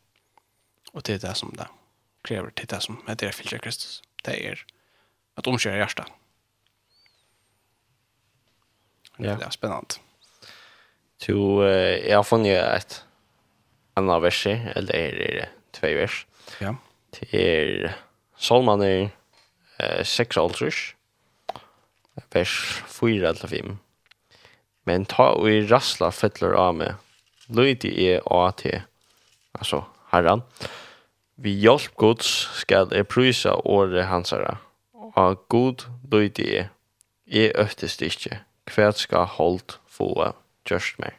[0.93, 1.67] og det er det som det
[2.25, 4.03] krever, det er det som heter fyller Kristus.
[4.25, 4.65] Det er
[5.37, 6.11] at omkring hjärtan
[9.19, 9.37] Ja.
[9.37, 10.01] Det er spennende.
[11.19, 13.05] Så eh, jag har funnit ett
[13.95, 16.27] annat vers, eller är det två vers.
[16.61, 16.77] Ja.
[17.11, 17.97] Det är
[18.37, 19.11] Salmaner
[19.79, 20.95] eh, 6 alters,
[22.31, 23.79] vers 4 eller 5.
[24.85, 26.95] Men ta og i rassla fettler av mig.
[27.49, 28.63] Lydig är AT,
[29.53, 30.43] altså herran.
[31.37, 32.29] Vi hjelp gods
[32.61, 34.57] skal jeg prysa året hansara.
[34.93, 36.69] Og god lydig er,
[37.27, 40.33] jeg øftest ikke, kvært skal holdt få
[40.71, 41.15] just meg.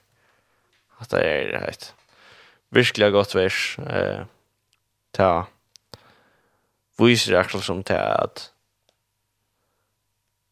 [1.02, 1.94] At det er et
[2.74, 4.26] virkelig godt vers eh
[5.14, 5.48] ta
[7.00, 8.52] visar akkurat som til at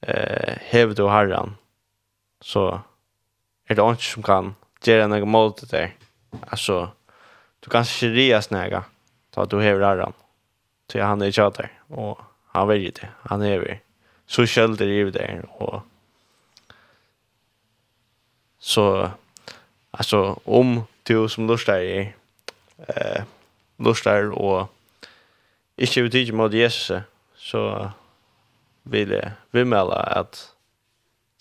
[0.07, 1.57] eh hever du herran
[2.41, 2.81] så
[3.69, 5.93] er det ikke som kan gjøre noe mål til deg.
[6.51, 6.89] Altså,
[7.63, 8.83] du kan ikke ria snäga
[9.33, 10.13] til at du hever herran.
[10.87, 12.21] Til han er tjater og
[12.53, 13.09] han väljer det.
[13.29, 13.79] Han hever.
[14.27, 15.81] så skölder i det og
[18.65, 19.11] Så
[19.91, 22.13] alltså om du som lustar i
[22.87, 23.23] eh
[23.77, 24.67] lustar och
[25.75, 27.01] inte vill titta mot Jesus
[27.35, 27.91] så
[28.83, 30.55] vill jag vill mela att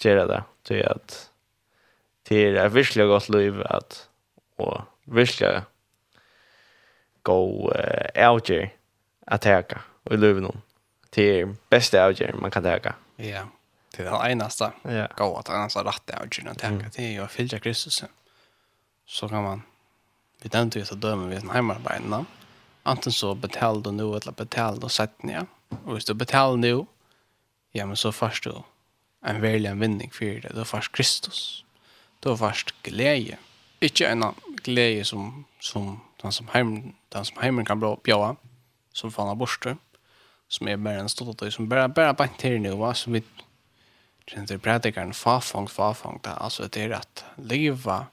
[0.04, 1.30] göra det till att
[2.22, 4.08] till ett verkligt gott liv att
[4.56, 5.64] och verkligt
[7.22, 8.70] gå eh, out there
[9.26, 10.60] attacka och livet någon
[11.10, 12.94] till bästa out man kan attacka.
[13.16, 13.24] Ja.
[13.24, 13.46] Yeah
[13.94, 14.72] till det enaste.
[14.82, 15.08] Ja.
[15.16, 18.04] Gå att han sa rätt där och gynna tänka det är ju fylja Kristus.
[19.06, 19.62] Så kan man
[20.42, 22.26] vi den till så dömer vi en hemarbeten.
[22.82, 23.34] Antingen så
[23.84, 25.46] du nu eller betalade du satt ner.
[25.84, 26.86] Och hvis du betalar nu
[27.72, 28.54] ja men så först du
[29.26, 30.52] en verklig vinning för det.
[30.54, 31.64] Då först Kristus.
[32.20, 33.38] Då först glädje.
[33.80, 34.24] Inte en
[34.62, 38.36] glädje som som den som hem den som hemmen kan bra bjöa
[38.92, 39.76] som fan har borste
[40.48, 43.22] som är bara en stolthet som bara bara på nu va som vi
[44.30, 46.20] Sen det predikaren fafong fafång.
[46.22, 48.06] Det, alltså det är att leva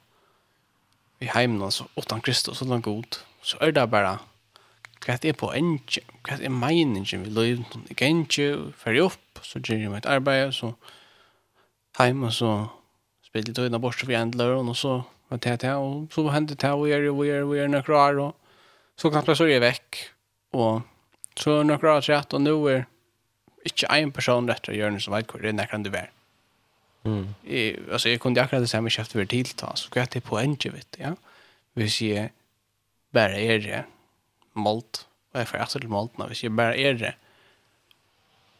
[1.20, 3.16] i heimen så utan Kristus utan god.
[3.42, 4.20] Så är det bara
[5.02, 8.44] Kvart er på enke, kvart er meningen vi løyden, ikke enke,
[8.78, 10.76] ferdig opp, så gjør jeg mitt et arbeid, så
[11.98, 12.52] heim, og så
[13.26, 15.00] spiller jeg tøyene bort, så vi endler, og så
[15.32, 17.68] var det det, og så hendte det, og gjør det, og gjør det, og gjør
[17.70, 18.62] det nøkker år, og
[19.02, 20.02] så knappt jeg så er jeg vekk,
[20.62, 20.82] og
[21.42, 22.86] så er nøkker år trett, og nå er
[23.68, 25.92] ikke en person rett og å gjøre noe som vet hvor det er nekker du
[25.94, 26.10] er.
[27.04, 27.34] Mm.
[27.44, 30.74] I, altså, jeg kunne akkurat det samme kjøpt over til så hva er det poenget,
[30.74, 31.16] vet du, ja?
[31.78, 32.32] Hvis jeg
[33.14, 33.84] bare er det,
[34.54, 37.14] målt, og jeg får etter til målt nå, hvis jeg bare er det,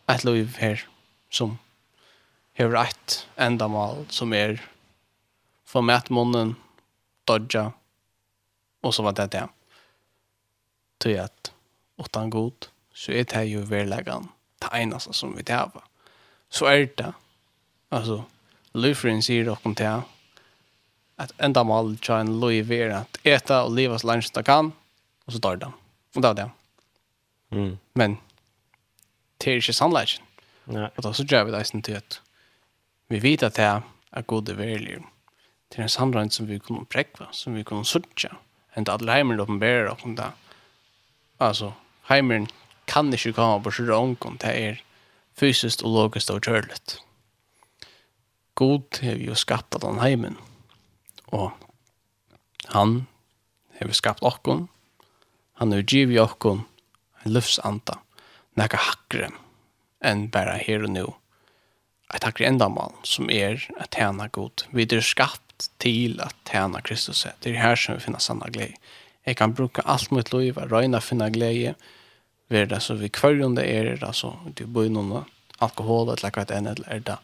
[0.10, 0.82] et liv her
[1.32, 1.58] som
[2.58, 4.58] har et endamål som er
[5.68, 6.56] for mätmunnen,
[7.28, 7.70] dodja,
[8.84, 9.46] og så var det det.
[11.02, 11.54] Til at,
[12.02, 14.28] åttan god, så er det jo verleggen
[14.62, 15.82] det eneste som vi tar på.
[16.50, 17.14] Så er det,
[17.92, 18.22] altså,
[18.74, 20.04] Lutheran sier dere til
[21.22, 24.72] at enda mål tja en lov er at eta og leva så langt det kan,
[25.26, 25.72] og så dør det.
[26.16, 26.50] Og det er det.
[27.52, 27.78] Mm.
[27.96, 28.18] Men
[29.42, 30.26] det er ikke sannleggen.
[30.72, 32.22] Og da så gjør vi det eisen til at
[33.12, 35.02] vi vet at det er gode verlig.
[35.72, 38.34] Det er en sannleggen som vi kunne prekva, som vi kunne suttja.
[38.76, 40.32] Hent alle heimeren åpenbærer åpen det.
[41.40, 41.72] Altså,
[42.10, 42.48] heimeren
[42.92, 44.82] kan ikke komme på sørre ånken, det er
[45.40, 46.98] fysisk og logisk og kjørlet.
[48.60, 50.36] God har jo skapt den heimen,
[51.32, 51.54] og
[52.76, 53.06] han
[53.80, 54.68] har skapt åkken,
[55.62, 56.66] han har givet åkken
[57.24, 58.00] en løftsanta,
[58.60, 59.32] nekka hakre
[60.02, 61.08] enn bare her og nå.
[62.12, 64.66] Et hakre endamal som er at tjene god.
[64.76, 67.24] Vi er skapt til at tjene Kristus.
[67.40, 68.76] Det er her som vi finner sanna glede.
[69.26, 71.76] Jeg kan bruke alt mitt liv, røyne finne glede,
[72.52, 75.24] Ver det så vi kvarjon det er det så du bor någon
[75.58, 77.18] alkohol eller like att en eller är det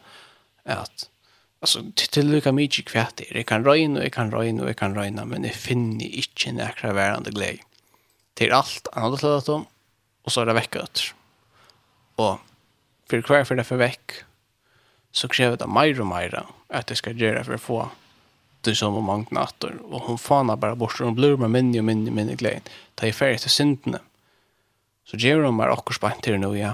[0.63, 1.09] att
[1.61, 5.41] alltså till mykje mycket er det kan regna och kan regna och kan regna men
[5.41, 7.63] det finner inte några värande glädje.
[8.33, 9.65] Till allt annet til om
[10.23, 11.13] och så är det veckat.
[12.15, 12.39] Och
[13.09, 14.11] för hver för det for veck
[15.11, 17.89] så kräver det mer og mer att det ska göra för att få
[18.61, 21.79] det som om många natter och hon fanar bara bort og hun blir med minne
[21.79, 22.61] og minne minne glädje.
[22.95, 23.99] Det är färdigt till synderna.
[25.07, 26.73] Så gjør hun meg akkurat spant til nå, ja.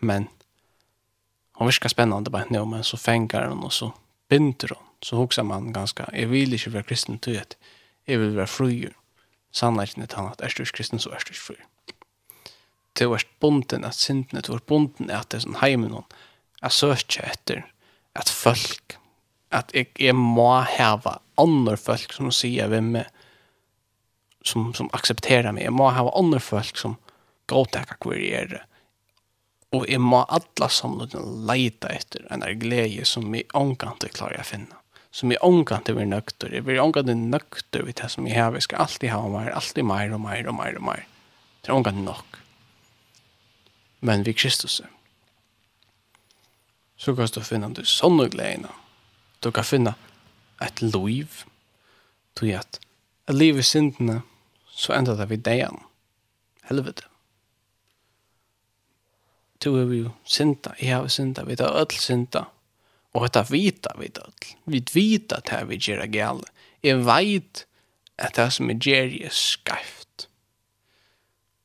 [0.00, 0.28] Men
[1.58, 3.92] hun virker spännande bara nu men så fängar hun, och så
[4.28, 4.86] binder hun.
[5.02, 7.56] så hokser man ganska jeg vil ikke være kristen til at
[8.06, 8.88] jeg vil være fri
[9.52, 11.54] sannolikheten er han att är du kristen så er du fri
[12.98, 16.04] det var bunden att synden det var bunden att det er sån hemmen noen.
[16.62, 17.62] att søker etter
[18.14, 18.98] att folk
[19.50, 23.04] att jeg, jeg må hava andra folk som sier hvem med
[24.44, 26.96] som som accepterar mig Jeg må hava andra folk som
[27.52, 28.62] godtaka hvor jeg er.
[29.72, 31.08] Og jeg må alle sammen
[31.48, 34.78] leite etter en glede som jeg omgant klarer å finne.
[35.12, 36.52] Som jeg omgant er nøkter.
[36.52, 38.54] Jeg blir omgant er nøkter ved det som jeg har.
[38.56, 41.04] Jeg skal alltid ha mer, alltid mer og mer og mer og mer.
[41.62, 42.38] Det er omgant nok.
[44.00, 44.90] Men vi Kristus er.
[46.96, 48.70] Så kan du finne du sånne gledene.
[49.42, 49.96] Du kan finne
[50.62, 51.42] et liv.
[52.38, 52.78] Du at
[53.28, 54.20] livet syndene
[54.72, 55.80] så enda det vi degen.
[56.68, 57.08] Helvete
[59.62, 62.46] to er jo synda, jeg har synda, vi tar öll synda,
[63.12, 64.56] og dette vita vi öll.
[64.66, 66.48] vi vita at her vi gjør gale,
[66.82, 67.66] jeg vet
[68.18, 70.26] at det som er gjør er skreft.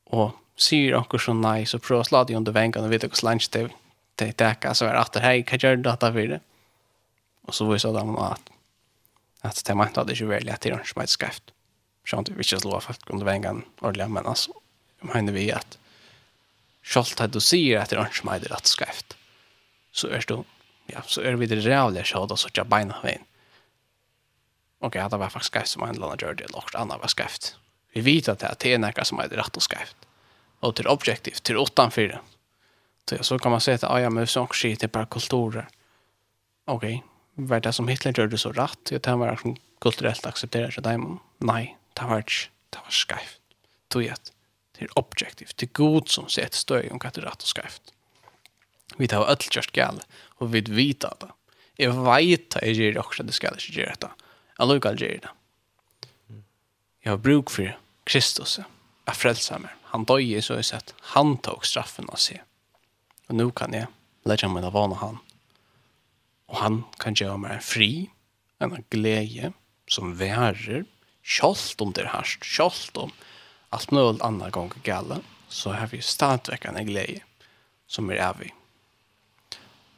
[0.06, 3.30] Og sier dere så nei, så prøv å slå det under vengen og vite hvordan
[3.30, 3.68] lunch det
[4.18, 6.40] det täcka så är att hei, hva gjør du dette for det.
[7.46, 8.50] Og så var ju at där man att
[9.42, 11.52] at det ikke hade veldig at att det är en smart skrift.
[12.04, 14.52] Sånt vi ikke slår folk under vengen ordentlig, men altså,
[15.02, 15.78] mener vi at
[16.88, 19.16] Sjalt at du sier at det er ikke meg det rett skreft.
[19.92, 20.40] Så er du,
[20.88, 23.24] ja, så er vi det rævlig sjalt og så ikke beina veien.
[24.80, 27.10] Ok, ja, det var faktisk skreft som en eller annen gjør det, eller annet var
[27.10, 27.56] skreft.
[27.96, 30.06] Vi vet at det er noe som er rett og skreft.
[30.62, 32.22] Og til objektivt, til åttanfyrer.
[33.08, 35.66] Så, så kan man se at, ah, ja, men hvis noen skjer til bare kulturer.
[36.68, 36.84] Ok,
[37.50, 38.92] var det som Hitler gjør det så rett?
[38.92, 39.42] Ja, det var
[39.82, 41.18] kulturellt aksepteret av dem.
[41.42, 42.50] Nei, det var ikke.
[42.74, 43.40] Det var skreft.
[43.88, 44.32] Tog jeg at
[44.78, 45.56] Det är objektivt.
[45.56, 47.92] Det god som ser ett stöj om det er rett og skreft.
[48.96, 50.02] Vi tar alt kört gale,
[50.38, 51.32] och vi vet att det.
[51.76, 54.10] Jeg vet at jeg gjør gör också det ska ikke gjøre det.
[54.58, 55.30] Jeg lukker att göra det.
[57.04, 58.58] Jag har bruk for Kristus.
[59.06, 59.70] jeg frelser meg.
[59.82, 62.42] Han i så är han tog straffen av seg.
[63.28, 63.86] Och nu kan jeg
[64.24, 65.18] lägga meg av vana han.
[66.46, 68.10] Och han kan gjøre meg fri,
[68.60, 69.52] en glede
[69.88, 70.84] som värer,
[71.22, 73.27] kjolt om det härst, kjolt om det
[73.68, 77.22] allt något andra gång galla så har vi stadigt en glädje
[77.86, 78.54] som är evig.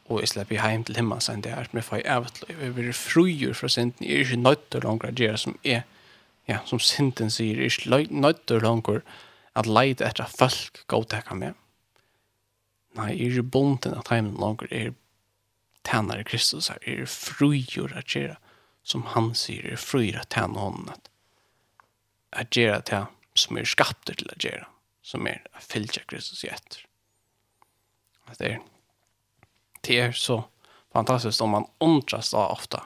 [0.06, 2.64] Och jag släpper hem till hemma sen där med för evigt liv.
[2.64, 5.82] Jag blir fröjur för sen är inte nötter långt det som är
[6.44, 8.88] ja, som synden säger är inte nötter långt
[9.52, 11.54] att lejda efter folk godtäcka med.
[12.98, 14.94] Nei, er jo bonden at heimen langer er
[15.86, 18.34] tænare Kristus her, er frujur at gjøre,
[18.82, 21.10] som han sier, er frujur at tæna hånden at,
[22.32, 23.06] at gjøre til
[23.38, 24.68] som er skapter til å gjøre,
[25.02, 26.86] som er å fylge Kristus i etter.
[28.30, 28.60] At Det er,
[29.82, 30.42] det er så
[30.92, 32.80] fantastisk om man undras da ofte.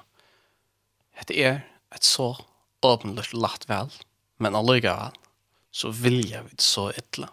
[1.26, 1.62] Det er
[1.94, 2.34] et så
[2.84, 3.90] åpenløst latt vel,
[4.38, 5.14] men allikevel
[5.74, 7.30] så vil jeg vidt så ytla.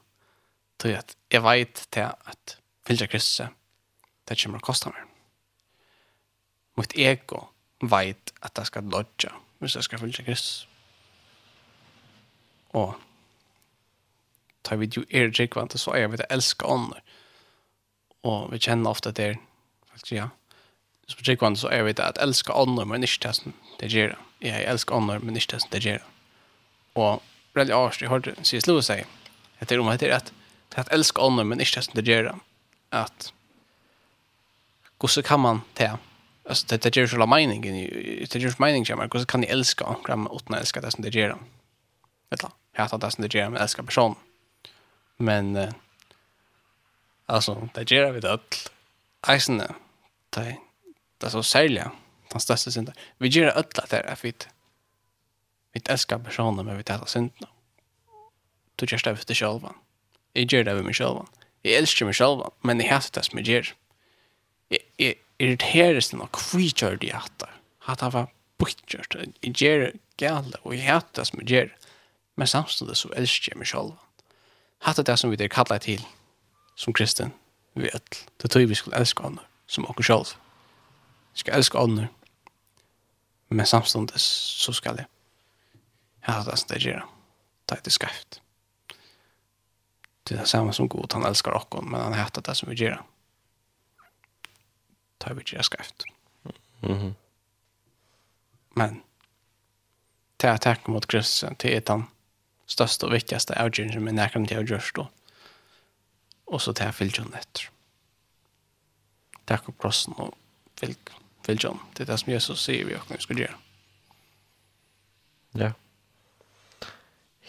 [0.82, 2.58] Så at jeg vet til at
[2.88, 3.52] fylge Kristus
[4.28, 5.08] det kommer å koste meg.
[6.80, 7.50] Mitt ego
[7.82, 9.30] vet at jeg skal dodge
[9.62, 10.68] hvis jeg skal fylge Kristus.
[12.74, 12.94] Og
[14.64, 17.02] tar vi jo er drikkvante, så er vi det elsker ånder.
[18.24, 19.36] Og vi kjenner ofte det,
[19.92, 20.30] faktisk, ja.
[21.08, 24.14] Så på drikkvante så er vi det at elsker ånder, men ikke testen, det gjør
[24.14, 24.20] det.
[24.48, 26.08] Jeg elsker ånder, men ikke testen, det gjør det.
[26.96, 27.24] Og
[27.58, 28.68] veldig avstånd, jeg hørte C.S.
[28.68, 29.02] Lewis si,
[29.62, 30.32] etter om heter at
[30.72, 32.38] det at elsker ånder, men ikke testen, det gjør det.
[32.96, 33.32] At
[35.02, 35.92] hvordan kan man det?
[36.46, 37.74] Alltså det det gör ju la meningen,
[38.32, 41.04] det gör ju meningen, men hur kan ni älska om gram åtna älska det som
[41.04, 41.38] det gör?
[42.30, 42.48] Vet du?
[42.74, 44.16] hatar det som det gör, med älskar person.
[45.18, 45.74] Men eh,
[47.26, 48.40] alltså, det gör vi det öll.
[49.28, 49.58] Eisen,
[50.30, 50.58] det
[51.22, 51.92] det är så särliga.
[52.32, 52.96] Den största synden.
[53.18, 54.48] Vi gör det öll att det är fint.
[55.72, 57.50] Vi älskar personer, men vi tar synden.
[58.76, 59.74] Du gör det efter själva.
[60.34, 61.26] Jag gör det över mig själva.
[61.62, 63.68] Jag älskar mig själva, men jag hatar det som jag gör.
[64.68, 67.56] Jag, jag irriteras nog skitgör det jag hatar.
[67.80, 68.28] Hatar var
[68.58, 68.96] bort
[69.42, 71.78] Jeg gjør det gale, og jeg hater det som jag gör
[72.42, 73.92] men samtidig så elsker jeg meg selv.
[74.82, 76.00] Hatt det som vi er kallet til,
[76.74, 77.36] som kristen,
[77.78, 80.32] vi vet, det tror vi skulle elske ånder, som åker selv.
[81.36, 82.08] Vi skal elske ånder,
[83.54, 85.06] men samtidig så skal jeg
[86.26, 87.04] hatt det som det gjør,
[87.70, 88.40] det er det skreft.
[90.26, 92.80] Det er det samme som god, han elskar åkken, men han hatt det som vi
[92.80, 93.04] gjør.
[95.22, 96.08] Det er vi gjør skreft.
[96.82, 97.14] Mm -hmm.
[98.76, 99.04] Men,
[100.40, 102.08] til er takk mot Kristus, til er han,
[102.72, 105.08] største og viktigaste avgjøringen som er nærkant til å gjøre då.
[106.52, 107.68] Og så til jeg fylgjør John etter.
[109.48, 110.36] Takk opp krossen og
[110.80, 111.82] fylgjør John.
[111.96, 113.58] Det er det som Jesus sier vi åkne skal gjøre.
[115.60, 115.72] Ja.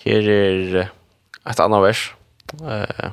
[0.03, 2.07] Her er et annet vers.
[2.61, 3.13] Uh,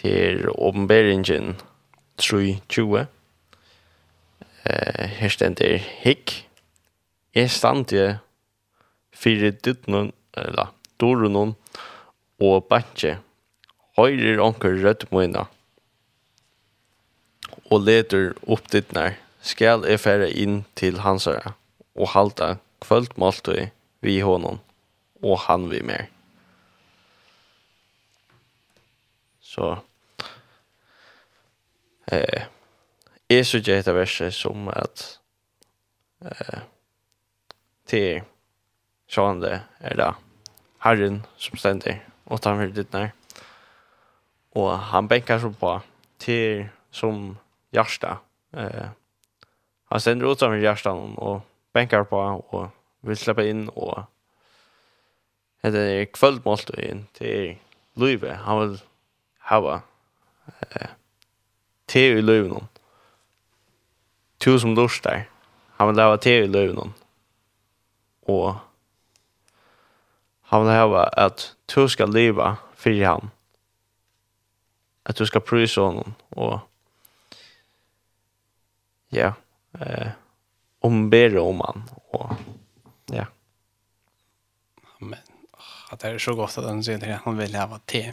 [0.00, 1.60] til åpenberingen
[2.22, 3.04] 3.20.
[4.64, 6.46] Uh, her stender Hikk.
[7.34, 8.18] Jeg stande
[9.12, 10.12] fire dytnun
[10.48, 11.54] eller dorunon
[12.40, 13.18] og bantje.
[13.98, 15.46] Høyrer onker rødt møyna
[17.70, 21.54] og leder opp ditt nær, skal jeg fære inn til hansara
[21.94, 23.68] og halda kvöld måltøy
[24.02, 24.58] vi honom
[25.22, 26.08] og han vi mer.
[29.40, 29.76] Så
[32.12, 32.46] eh,
[33.30, 35.04] jeg synes jeg heter verset som at
[36.24, 36.60] eh,
[37.90, 38.22] til
[39.10, 40.10] sjående er det
[40.80, 43.10] Herren som stender, og tar med ditt nær.
[44.56, 45.80] Og han bänkar så på
[46.18, 47.38] till som
[47.70, 48.18] hjärsta.
[48.52, 48.88] Eh,
[49.84, 51.40] han stender ut av hjärtan og
[51.72, 52.16] bänkar på
[52.50, 52.70] og
[53.00, 54.04] vill släppa in og
[55.62, 57.56] det är kvällmålt in till
[57.94, 58.34] Luive.
[58.34, 58.80] Han vill
[59.38, 59.80] ha
[60.70, 60.88] eh,
[61.86, 62.66] te i Luive
[64.38, 65.28] Tu som lust där.
[65.76, 66.94] Han vill ha te i Luive någon.
[68.20, 68.54] Och
[70.50, 73.30] han vill ha att du skal leva för han.
[75.02, 76.58] Att du ska prisa honom och
[79.08, 79.34] ja,
[79.80, 80.08] eh
[80.80, 82.30] ombere om han och
[83.06, 83.26] ja.
[85.00, 85.18] Amen.
[85.90, 88.12] Att det är så gott att han säger att han vill ha te.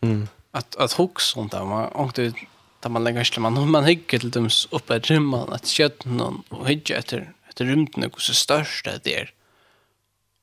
[0.00, 0.28] Mm.
[0.50, 2.34] Att att hooks sånt där man och det
[2.80, 6.68] där man lägger till man man hygger till dem uppe i gymman att köttan och
[6.68, 9.32] hygger efter efter rymden hur så störst det där.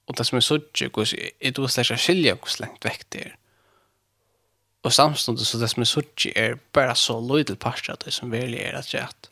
[0.08, 0.90] Og det som er sådje,
[1.42, 3.36] er du slags skilja hvor slengt vekk det er.
[4.84, 8.32] Og samståndet så det som er sådje er bare så løydel parst av det som
[8.32, 9.30] virkelig er at rett.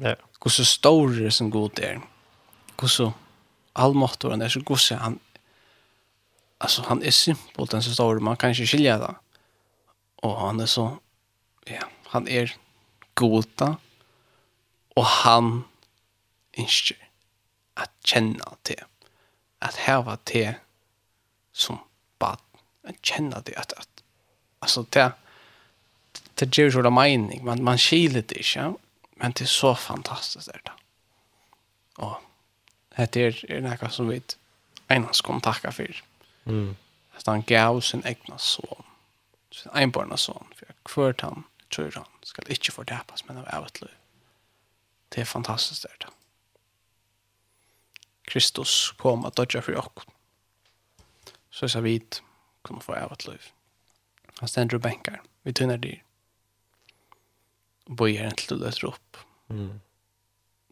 [0.00, 0.14] Ja.
[0.40, 2.00] Hvor så stor er som god er.
[2.76, 3.10] Hvor så
[3.76, 5.20] allmåttoren er så god er han
[6.58, 9.14] Alltså han är simpel den så stor man kan inte skilja det.
[10.16, 10.98] Och han är så
[11.64, 12.56] ja, han är
[13.14, 13.76] goda
[14.94, 15.64] och han
[16.52, 16.94] inte
[17.74, 18.84] att känna till
[19.58, 20.54] att häva te
[21.52, 21.78] som
[22.18, 22.38] bad
[22.82, 24.02] att känna det att, att
[24.58, 25.12] alltså det
[26.34, 28.76] det ger ju mening man man skiler det ja.
[29.10, 30.72] Men det är så fantastiskt det där
[31.96, 32.16] och
[32.96, 34.22] det är er något som vi
[34.88, 36.02] enast kom tacka för
[36.44, 36.76] mm.
[37.16, 38.82] Att han gav sin egna son
[39.50, 43.92] sin enbarna son för kvart han tror han ska inte få det men av outlive
[45.08, 46.08] det är fantastiskt det där
[48.26, 50.06] Kristus kom at dodja for oss.
[51.50, 52.20] Så jeg vid
[52.62, 53.52] kunne få av et liv.
[54.40, 55.22] Han stender og bänkar.
[55.42, 56.02] Vi tunner dyr.
[57.86, 59.20] Og bøyer en til du løter opp.
[59.48, 59.80] Mm.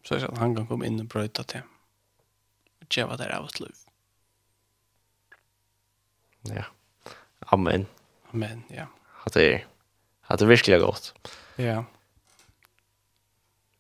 [0.05, 1.63] Så jeg sa at han kan komme inn og brøyta til.
[2.83, 3.77] Og djeva der av et liv.
[6.51, 6.67] Ja.
[7.53, 7.87] Amen.
[8.35, 8.91] Amen, ja.
[9.25, 9.65] At det er,
[10.29, 11.15] at det er virkelig godt.
[11.59, 11.83] Ja.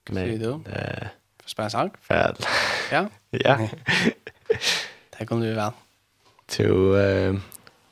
[0.08, 0.70] Men, Sier du?
[0.70, 1.92] Eh, sang?
[2.00, 2.46] Fædel.
[2.90, 3.08] Ja.
[3.30, 3.58] ja.
[5.18, 5.72] det kommer du väl.
[6.46, 7.40] To uh,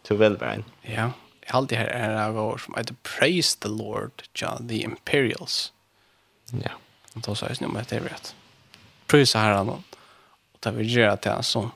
[0.02, 0.64] to Wilburn.
[0.82, 1.12] Ja.
[1.46, 5.72] Jag har alltid här är av år som heter Praise the Lord, John the Imperials.
[6.50, 6.70] Ja.
[7.14, 8.34] Och då sa jag nu med det rätt.
[9.06, 9.80] Prisa herran och
[10.60, 11.70] det vi gör till han som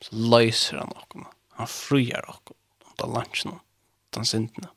[0.00, 1.16] så löser han och
[1.50, 2.50] han friar och
[2.96, 3.60] de lanchen och
[4.10, 4.68] de synderna.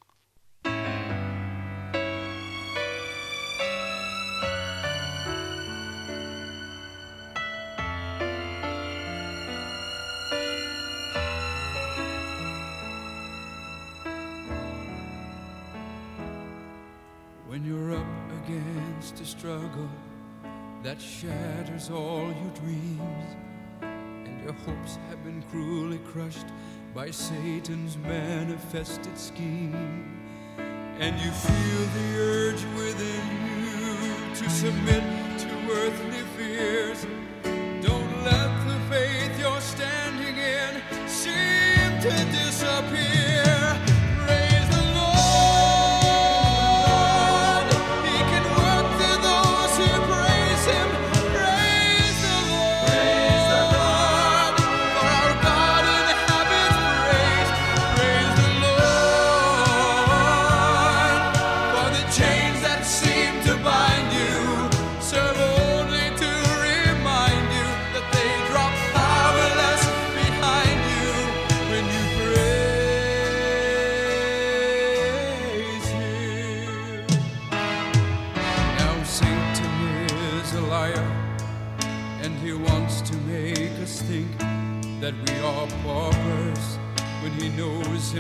[26.12, 26.48] crushed
[26.94, 30.20] by Satan's manifested scheme.
[31.00, 33.26] And you feel the urge within
[33.64, 35.04] you to submit
[35.40, 37.06] to earthly fears.
[37.06, 37.31] and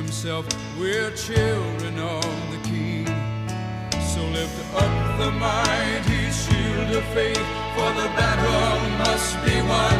[0.01, 0.47] himself
[0.79, 2.23] We're children of
[2.53, 3.05] the King.
[4.11, 7.45] So lift up the mighty shield of faith
[7.75, 8.73] For the battle
[9.03, 9.97] must be won.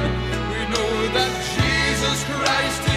[0.52, 2.91] We know that Jesus Christ is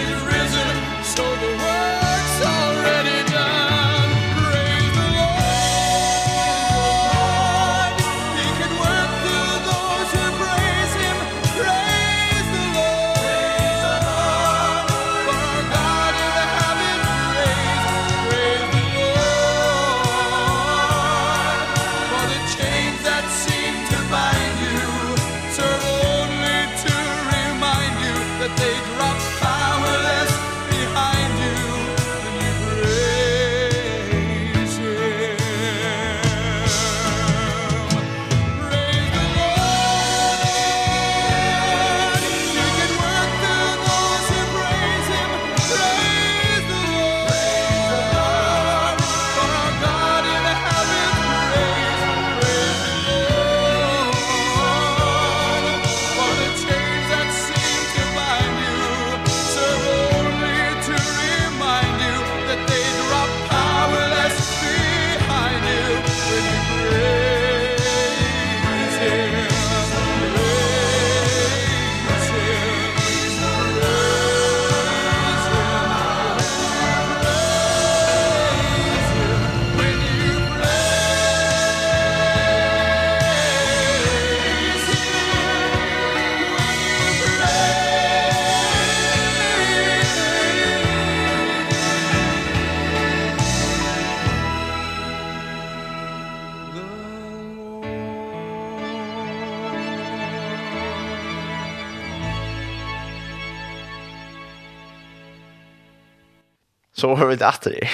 [107.05, 107.89] så har vi det etter det.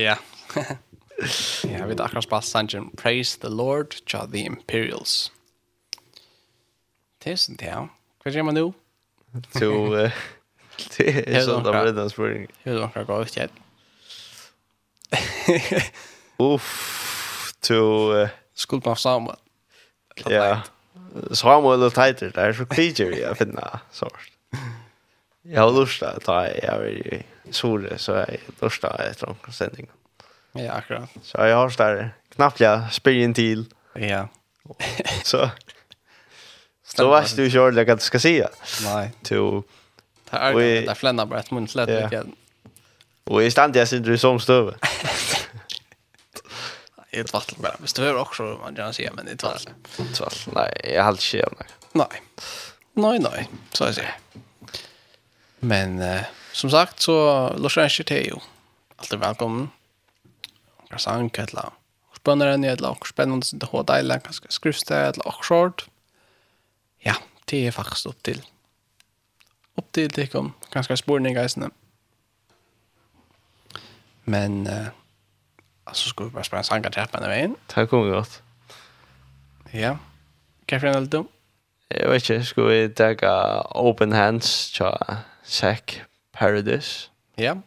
[0.00, 0.16] Ja.
[1.62, 5.32] Ja, vi akkurat spalt sangen Praise the Lord to the Imperials.
[7.24, 7.86] Det är sånt til,
[8.20, 8.64] Hva gjør man nå?
[9.54, 9.70] To,
[10.98, 12.50] det er sånn da blir det en spørning.
[12.66, 13.54] Hva er gå ut gjør?
[16.50, 17.78] Uff, to...
[18.58, 19.38] Skuld på Samuel.
[20.26, 20.64] Ja,
[21.30, 24.32] Samuel og Titer, det er så kviger jeg å finne sort.
[25.46, 28.26] Jag har lust att ta jag vill sole så jag
[28.60, 29.86] lust att efter en sändning.
[30.52, 31.10] Ja, akkurat.
[31.22, 33.66] Så jag har där knappt jag spyr till.
[33.94, 34.28] Ja.
[35.24, 35.50] så
[36.84, 38.46] Så vet du ju ordentligt att du ska se.
[38.82, 39.12] Nej.
[39.22, 39.62] To
[40.30, 42.26] Det är det där flänna bara ett muntlätt vilket.
[43.24, 44.74] Och i stand jag sitter som stöv.
[47.10, 47.76] Ett vatten bara.
[47.78, 49.72] Men stöv också man kan se men det vatten.
[49.98, 50.52] Ett vatten.
[50.54, 51.22] Nej, jag har inte
[51.58, 51.68] Nej.
[51.92, 52.22] Nej.
[52.92, 53.48] Nej, nej.
[53.72, 54.14] Så jag säger.
[55.64, 58.34] Men eh, som sagt så låter jag inte till ju.
[58.96, 59.68] Alltid välkommen.
[60.90, 61.72] Jag sa en kvälla.
[62.16, 63.06] Spännande ni ett lag.
[63.06, 64.20] Spännande det ha dig länge.
[64.24, 65.88] Ganska skrivstöd eller lag short.
[66.98, 67.14] Ja,
[67.44, 68.42] det är faktiskt upp till.
[69.74, 70.52] Upp till det kom.
[70.70, 71.70] Ganska spårning guys nu.
[74.24, 74.86] Men eh,
[75.84, 77.56] alltså skulle vi bara spela en sanka trappan den vägen.
[77.74, 78.42] Det kommer godt.
[79.70, 79.98] Ja.
[80.66, 81.28] Kan jag förena lite om?
[81.88, 83.14] Jag vet ikke, skal vi ta
[83.70, 87.10] open hands tja Sack Paradise.
[87.36, 87.62] Ja.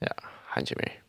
[0.00, 0.12] Ja,
[0.46, 1.03] han kommer.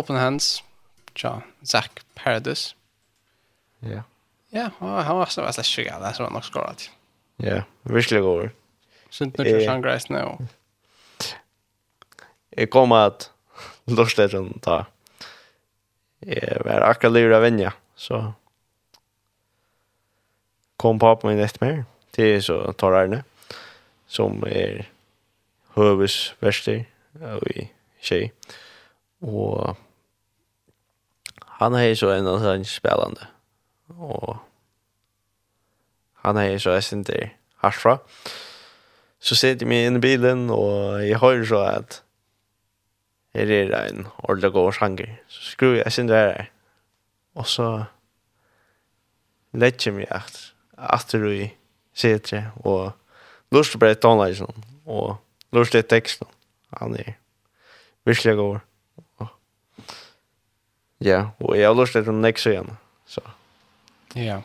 [0.00, 0.62] Open Hands,
[1.14, 2.74] tja, Zach Paradis.
[3.80, 4.02] Ja.
[4.48, 6.90] Ja, han var så väldigt sjuk, det var nog skorat.
[7.36, 8.50] Ja, virkelig går.
[9.10, 10.48] Sunt nu för Sean Grice nu.
[12.56, 13.30] Jeg kom at
[13.84, 14.84] Lorsledgen ta.
[16.20, 18.32] Jeg var akkurat lura vänja, så
[20.76, 23.22] kom pappa min etter mig til så tar Arne
[24.06, 24.88] som är
[25.74, 26.84] hövesvärster
[27.46, 27.68] i
[28.00, 28.32] tjej.
[29.20, 29.76] Og
[31.60, 33.26] han er så en av hans spelande.
[33.98, 34.38] Og
[36.24, 37.30] han er så jag syns det
[37.60, 37.98] harsfra.
[39.20, 41.98] Så sitter jag inn i bilen og jeg hører så at
[43.34, 45.12] her er det en ordentlig god sjanger.
[45.28, 46.50] Så skruvar jeg sin der här.
[47.34, 47.84] Och så
[49.52, 50.52] lägger jag mig att
[50.94, 51.52] efter i
[51.94, 52.92] sitter og
[53.52, 54.54] lust på ett og
[54.84, 55.16] och
[55.52, 56.26] lust i texten.
[56.80, 57.12] Han er
[58.04, 58.58] virkelig god.
[61.00, 62.76] Ja, og jeg har lust att de nästa igjen.
[63.06, 63.20] Så.
[64.14, 64.42] Ja.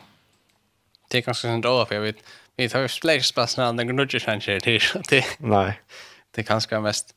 [1.10, 2.22] Det er ganske sånn dårlig, for jeg vet
[2.56, 5.02] vi tar jo flere spørsmål enn den gnuggar sen shit här.
[5.10, 5.76] Det Nei.
[6.32, 7.12] Det er ganske mest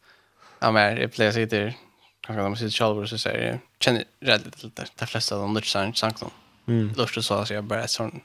[0.62, 1.76] ja men jeg det blir så där.
[2.24, 5.54] Kanske de sitter selv, så sier jeg, kjenner redd rätt lite de fleste av dem
[5.54, 6.32] där sen sank dem.
[6.68, 6.94] Mm.
[6.98, 8.22] Lust att så så bare er sånn,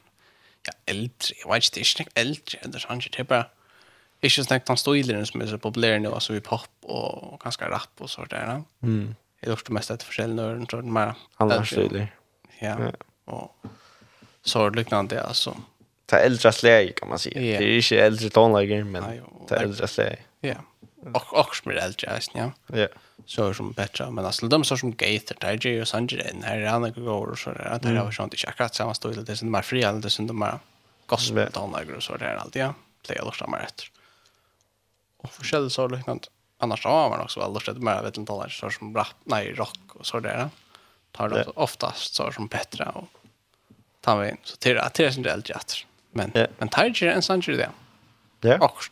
[0.66, 3.50] ja eldre, jeg vet ikke, det er ikke noe eldre, eller sånn, det er bare,
[4.22, 7.66] Ikke sånn snakket om stilene som er så populære nå, altså vi pop og ganske
[7.68, 8.62] rap og sånt der.
[8.80, 9.14] Mm.
[9.44, 11.14] Jeg låste mest att försälja nörden tror jag mer.
[11.36, 12.08] Annars det.
[12.60, 12.92] Ja.
[13.24, 13.50] Og
[14.42, 15.16] så er det liknande
[16.06, 17.30] Det er eldre släge kan man si.
[17.30, 17.58] Yeah.
[17.58, 19.02] Det er ikke eldre tonelager, men
[19.48, 20.18] det er eldre släge.
[20.40, 20.54] Ja.
[21.14, 22.52] Och och med äldre ja.
[22.72, 22.88] Ja.
[23.26, 26.90] Så som bättre men alltså de så som Gator, ju och in här är andra
[26.90, 29.62] går och så där att det har sånt i checkat samma stil det som mer
[29.62, 30.58] fria det som de mer
[31.06, 32.74] gospel tonlager och så där allt ja.
[33.06, 33.82] Det är alltså mer rätt.
[35.16, 36.28] Och försälja så liknande
[36.58, 39.14] annars så har man också väl lust att mer vet inte alla så som rap
[39.24, 40.48] nej rock och så där.
[41.12, 43.08] Tar det oftast så som Petra och
[44.00, 45.74] tar vi in så till att det är inte helt jätt.
[46.10, 47.70] Men men tar en sån där.
[48.40, 48.58] Ja.
[48.58, 48.84] Och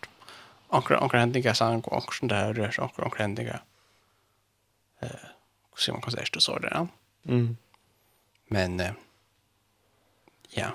[0.68, 3.60] ankra ankra händiga så och ankra där rör sig ankra ankra händiga.
[5.00, 5.08] Eh
[5.76, 6.88] så man kan säga så där.
[7.28, 7.56] Mm.
[8.48, 8.92] Men eh,
[10.48, 10.66] ja.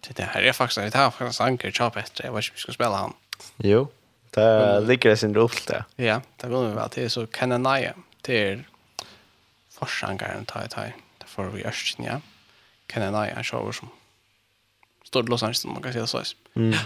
[0.00, 1.96] Det här är faktiskt det här faktiskt Anker chap.
[1.96, 3.12] Jag vet inte om vi ska spela han.
[3.56, 3.88] Jo.
[4.34, 5.84] Det ligger det sin rop det.
[5.98, 7.10] Ja, det vil vi vel til.
[7.10, 7.92] Så Kenanaya,
[8.26, 8.60] det er
[9.74, 10.92] forsangeren tar jeg tar.
[11.20, 12.20] Det får vi ørsten, ja.
[12.88, 13.90] Kenanaya er så over som
[15.04, 16.24] stort Los Angeles, man kan säga så.
[16.54, 16.70] Mm.
[16.70, 16.78] Ja.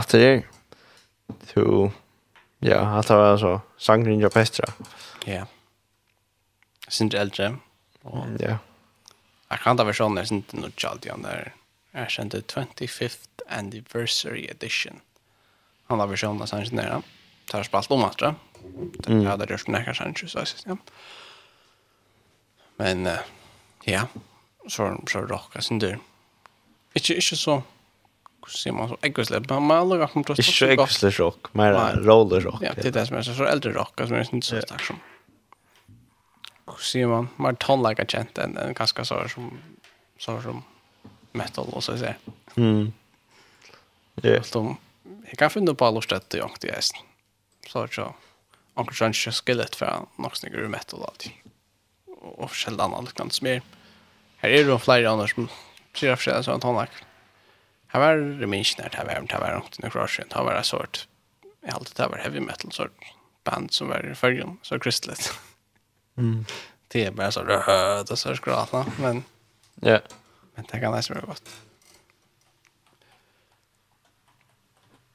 [0.00, 0.42] att det är
[1.52, 1.90] to
[2.58, 4.72] ja, att det var så sangrin jag pestra.
[5.24, 5.46] Ja.
[6.88, 7.56] Sind eldre
[8.02, 8.58] Och ja.
[9.48, 11.54] Jag kan ta versioner sind nu chalt igen där.
[11.92, 15.00] Jag kände 25th anniversary edition.
[15.86, 17.02] Han har versioner sen där.
[17.46, 18.34] Tar spalt om att det.
[19.06, 20.78] Jag hade rört mig kanske så så.
[22.76, 23.08] Men
[23.84, 24.06] ja,
[24.68, 25.98] så så rockar sind där.
[26.94, 27.62] ikke inte så
[28.50, 31.72] ser man så äggslä men man har lagt mot oss så äggslä rock mer
[32.04, 32.62] roller rock.
[32.62, 34.80] Ja det är det som är så så äldre rock som är inte så stark
[34.80, 35.00] som
[36.66, 39.58] Hur ser man mer tonlike känt än en ganska så som
[40.18, 40.62] så som
[41.32, 42.14] metal och så att säga.
[42.56, 42.92] mm.
[44.22, 44.42] Ja.
[44.42, 44.76] Så
[45.28, 46.80] jag kan finna på alla ställen jag inte är
[47.68, 48.14] så att jag,
[48.74, 51.32] Onkel John's skelett för något snyggare metal alltid
[52.20, 53.62] och sällan annat liknande som är
[54.36, 55.48] här är det flera andra som
[55.94, 56.92] ser för sig en sån tonlike
[57.92, 61.06] här var det minst när det var det var inte några år det var sort
[61.60, 63.04] jag alltid det var heavy metal sort
[63.44, 65.32] band som var i förrjum så kristligt.
[66.16, 66.44] Mm.
[66.88, 69.24] Det är bara så röd och så skrata men
[69.74, 69.88] ja.
[69.88, 70.02] Yeah.
[70.54, 71.50] Men det kan nästan vara gott.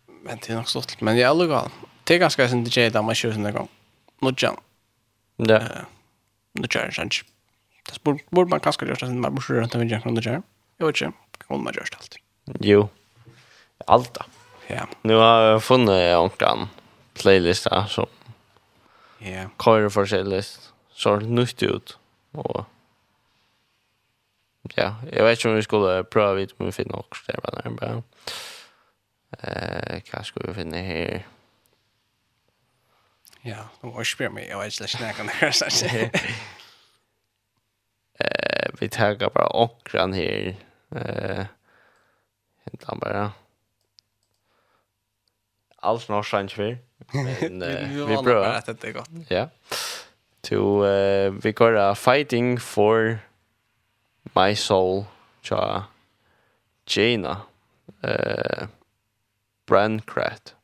[0.07, 1.69] Men det är nog stort men jag är aldrig gal.
[2.03, 3.67] Det är ganska sin DJ där man kör sin gång.
[4.21, 4.57] Nudjan.
[5.35, 5.61] Ja.
[6.53, 7.09] Nudjan, kör
[8.03, 10.43] Det borde man kanske göra sin man borde runt om igen från Nudjan.
[10.77, 11.17] Jag vet inte.
[11.47, 12.17] Kan man göra allt.
[12.45, 12.89] Jo.
[13.87, 14.17] Allt.
[14.67, 14.87] Ja.
[15.01, 16.69] Nu har jag funnit onkan
[17.13, 18.07] playlista så.
[19.17, 19.49] Ja.
[19.63, 20.43] Kör för sig.
[20.93, 21.97] Så nytt ut.
[22.31, 22.65] Og...
[24.75, 28.03] Ja, jag vet ikke om vi skulle pröva vid vi finner också det bara bara.
[29.39, 31.27] Eh, hva skal vi finne här?
[33.41, 34.47] Ja, nu har jag mig.
[34.49, 35.85] Jag vet inte snacka om det här så
[38.19, 40.55] Eh, vi tar bara åkran här.
[40.95, 41.45] Eh,
[42.65, 43.31] Hentade han bara.
[45.75, 46.77] Allt några chans för.
[47.13, 48.53] Men uh, vi prövar.
[48.53, 49.09] att det är gott.
[49.27, 49.49] Ja.
[50.41, 53.19] To uh, vi går uh, fighting for
[54.23, 55.03] my soul.
[55.41, 55.83] Tja.
[56.85, 57.41] Jaina.
[58.03, 58.67] Eh uh,
[59.65, 60.55] Brancrat.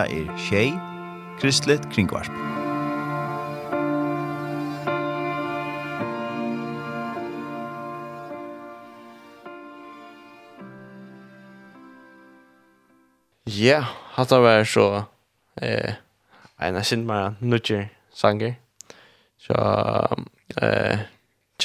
[0.00, 0.70] Hetta er Shay
[1.40, 2.30] Kristlet Kringvarp.
[13.46, 15.02] Ja, hatta var så
[15.62, 15.94] eh
[16.60, 18.54] en sin mer nutjer sanger.
[19.38, 19.54] Så
[20.62, 20.98] eh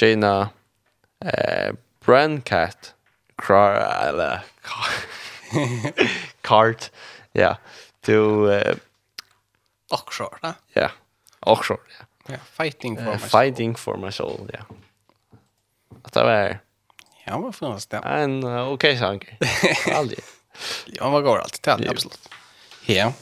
[0.00, 0.48] Jaina
[1.24, 1.72] eh
[2.06, 2.94] Brandcat
[3.38, 4.38] Cry eller
[6.42, 6.90] Cart.
[7.34, 7.54] Ja
[8.06, 8.74] to uh,
[9.90, 10.54] offshore, no?
[10.76, 10.90] Yeah.
[11.40, 12.06] Offshore, ja.
[12.28, 13.28] Ja, fighting for uh, my soul.
[13.30, 14.64] Fighting for my soul, yeah.
[16.02, 16.58] Att det var
[17.24, 17.96] Ja, vad fan det?
[17.96, 19.20] En uh, okej okay, sang.
[19.94, 20.20] Aldrig.
[20.86, 22.28] ja, man går alltid till alla, absolut.
[22.86, 23.12] Ja.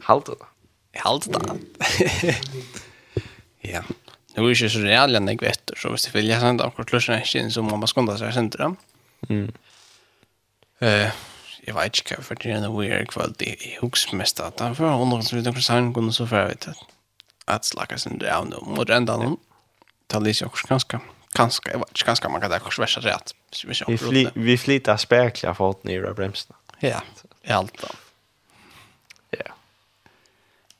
[0.00, 1.00] Halt det.
[1.00, 2.36] Halt det.
[3.60, 3.82] ja.
[4.34, 7.22] Nu är det så reella när jag vet så visst vill jag sända akkurat lösen
[7.34, 8.76] en så må man skunda sig sända dem.
[9.28, 9.52] Mm.
[10.78, 11.10] Eh,
[11.68, 13.42] jeg vet ikke hva for det er noe weird kvalt.
[13.44, 16.86] Jeg husker mest at han får under som videre sang kunne så før vet at
[17.48, 19.38] at slakka sin down mot enda noen.
[20.08, 21.00] Ta litt jo kanskje
[21.36, 23.32] kanskje jeg vet ikke kanskje man kan det kanskje være rett.
[23.88, 26.56] Vi fly, vi flyter spekler fort ned i bremsen.
[26.84, 27.00] Ja,
[27.44, 27.92] i alt da.
[29.36, 29.56] Ja.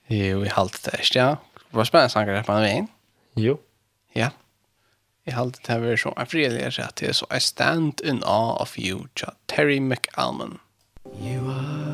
[0.09, 1.28] Jo, i alt det er ja.
[1.73, 2.93] Var spennende sanger på en veien.
[3.36, 3.59] Jo.
[4.16, 4.31] Ja.
[5.28, 8.78] I halte det her så, er frilig rett til, så I stand in awe of
[8.81, 9.05] you,
[9.48, 10.56] Terry McAlmon.
[11.17, 11.88] You are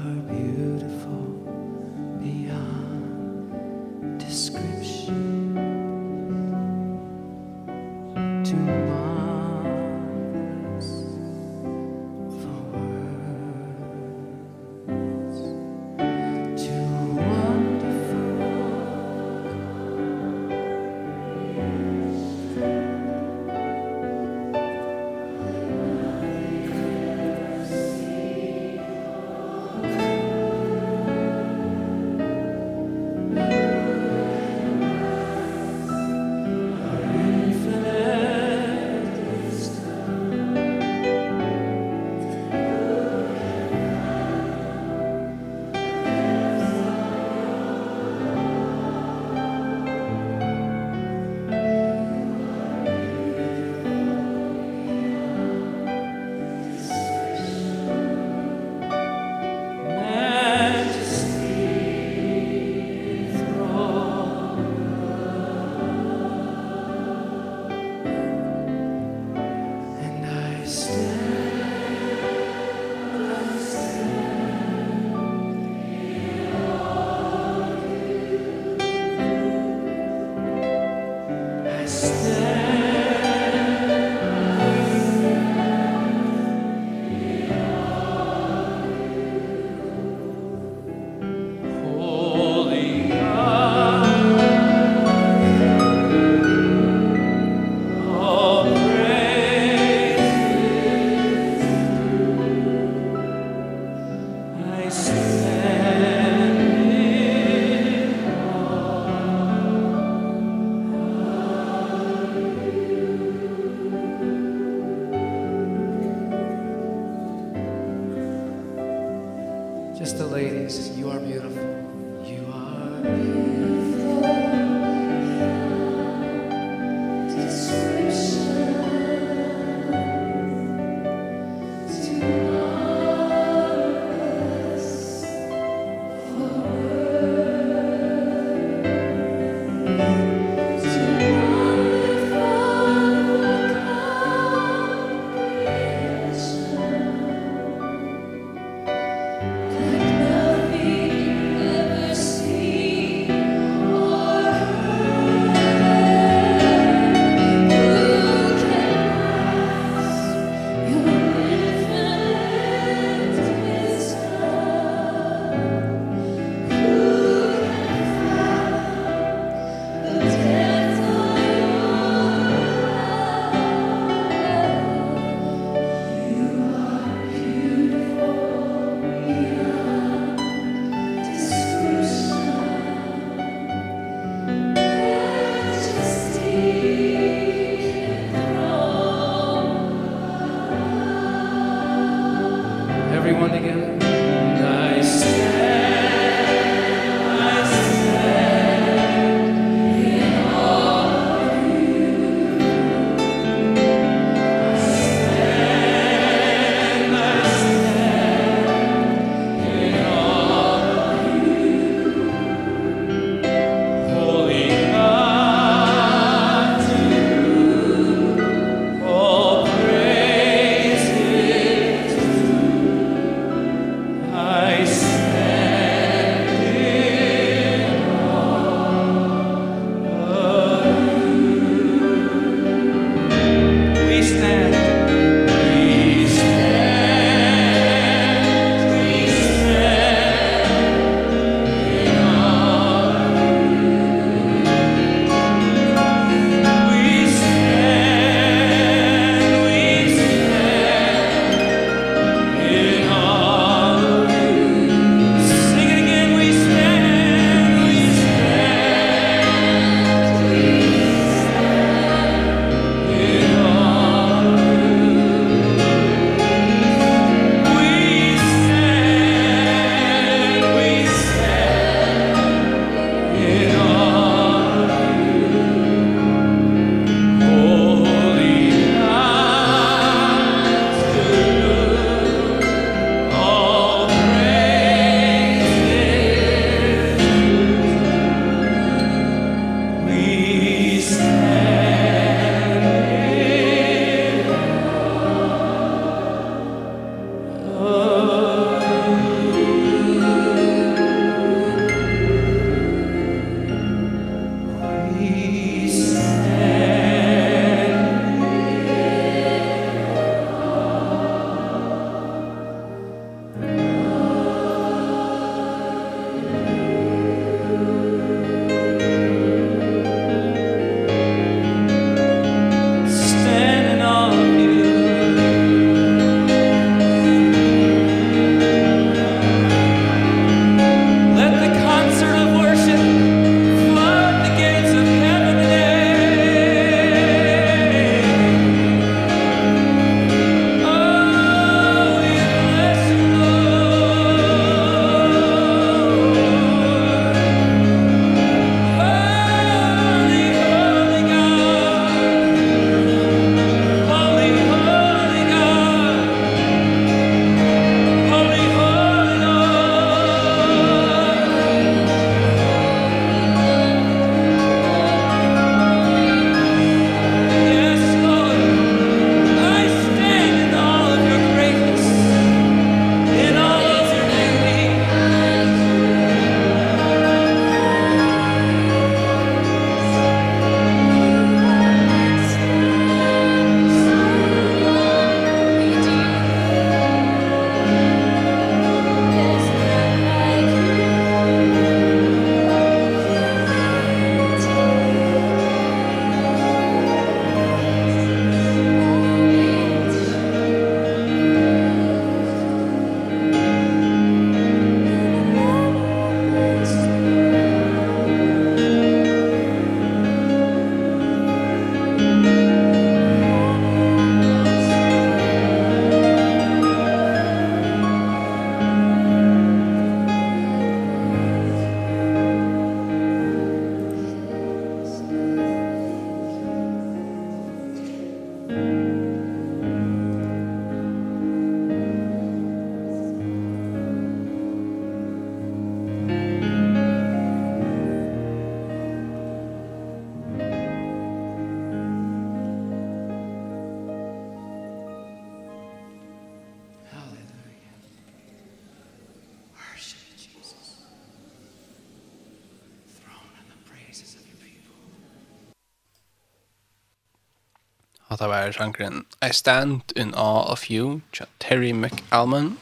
[458.35, 462.77] at det var sjankeren I Stand in Awe of You, tja Terry McAlmon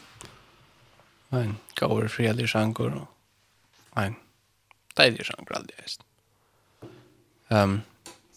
[1.33, 3.07] Ein gaur fredelig sjanker, og
[3.97, 4.19] ein
[4.93, 6.03] deilig sjanker aldri eist.
[7.49, 7.79] Um,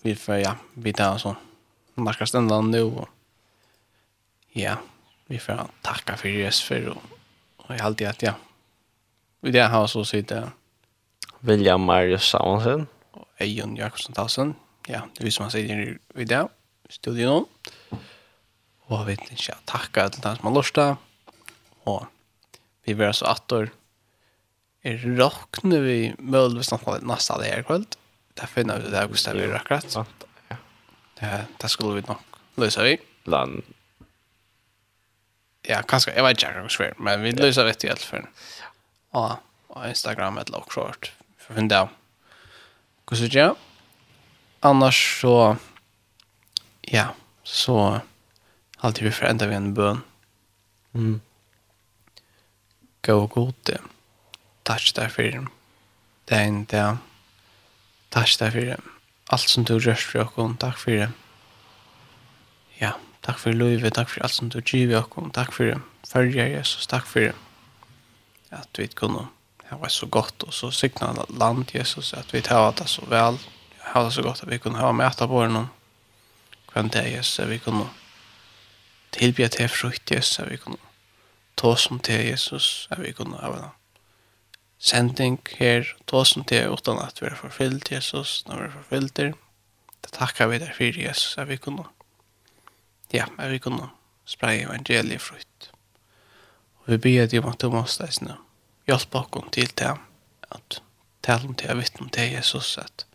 [0.01, 1.35] vi får, ja, vi tar altså,
[2.01, 4.79] nakka stendla nu, og ja,
[5.29, 7.19] vi får takka for jes for, og,
[7.67, 8.33] og jeg halte at, ja,
[9.45, 10.55] vi det har så sitt, ja,
[11.47, 12.89] William Marius Samuelsen.
[13.13, 14.57] Og Eion Jakobsen Talsen.
[14.89, 16.43] Ja, det visste man seg i det
[16.93, 17.47] studion.
[18.87, 20.97] Og vi vet ikke takke til den som har lyst til.
[21.87, 22.07] Og
[22.87, 23.73] vi vil altså atter
[24.87, 27.97] er råkne vi muligvis nesten av det her kveld.
[28.39, 29.97] Det finner vi det er Gustav vi akkurat.
[30.51, 30.59] Ja,
[31.19, 31.33] det
[31.63, 32.23] det skulle vi nok
[32.57, 32.97] løse vi.
[33.27, 33.63] Land.
[35.67, 38.27] Ja, kanskje, jeg vet ikke hva som er, men vi løser det i alle fall.
[39.19, 39.33] Og,
[39.75, 41.11] og Instagram et eller annet,
[41.43, 41.91] for å finne det av.
[43.07, 43.57] Hvordan gjør
[44.67, 45.35] Annars så
[46.87, 48.01] ja, så
[48.79, 50.01] alltid vi förändrar vi en bön.
[50.95, 51.21] Mm.
[53.03, 53.79] Gå och gode.
[54.63, 55.47] Tack därför.
[56.25, 56.97] Det är inte
[58.09, 58.81] Tack därför.
[59.27, 60.57] Allt som du rörs för oss.
[60.59, 61.11] Tack för det.
[62.79, 63.95] Ja, tack för livet.
[63.95, 65.33] Tack för allt som du giver oss.
[65.33, 65.81] Tack för det.
[66.07, 66.87] Följa Jesus.
[66.87, 67.35] Tack för det.
[68.51, 69.27] Att vi kunde
[69.71, 73.39] det var så gott och så signa land Jesus att vi tar det så väl.
[73.85, 75.57] Jag har så gott att vi kunde ha med att på honom.
[75.57, 75.69] Mm
[76.77, 77.89] takkande til Jesus at vi kunne
[79.13, 80.77] tilbya til frukt Jesus at vi kunne
[81.57, 83.71] tåsum til Jesus at vi kunne ha en
[84.79, 89.35] sending her tåsum til utan at vi er forfyllt Jesus når vi er forfyllt det
[90.13, 91.85] takkar vi der fyrir Jesus at vi kunne
[93.13, 93.89] ja, at vi kunne
[94.25, 95.71] spreie evangeliet frukt.
[96.85, 98.37] Og vi bygger det om at du måste leisne
[98.87, 99.93] hjelpa okkom til det
[100.53, 100.83] at
[101.23, 103.07] tale om det, vittne om til Jesus at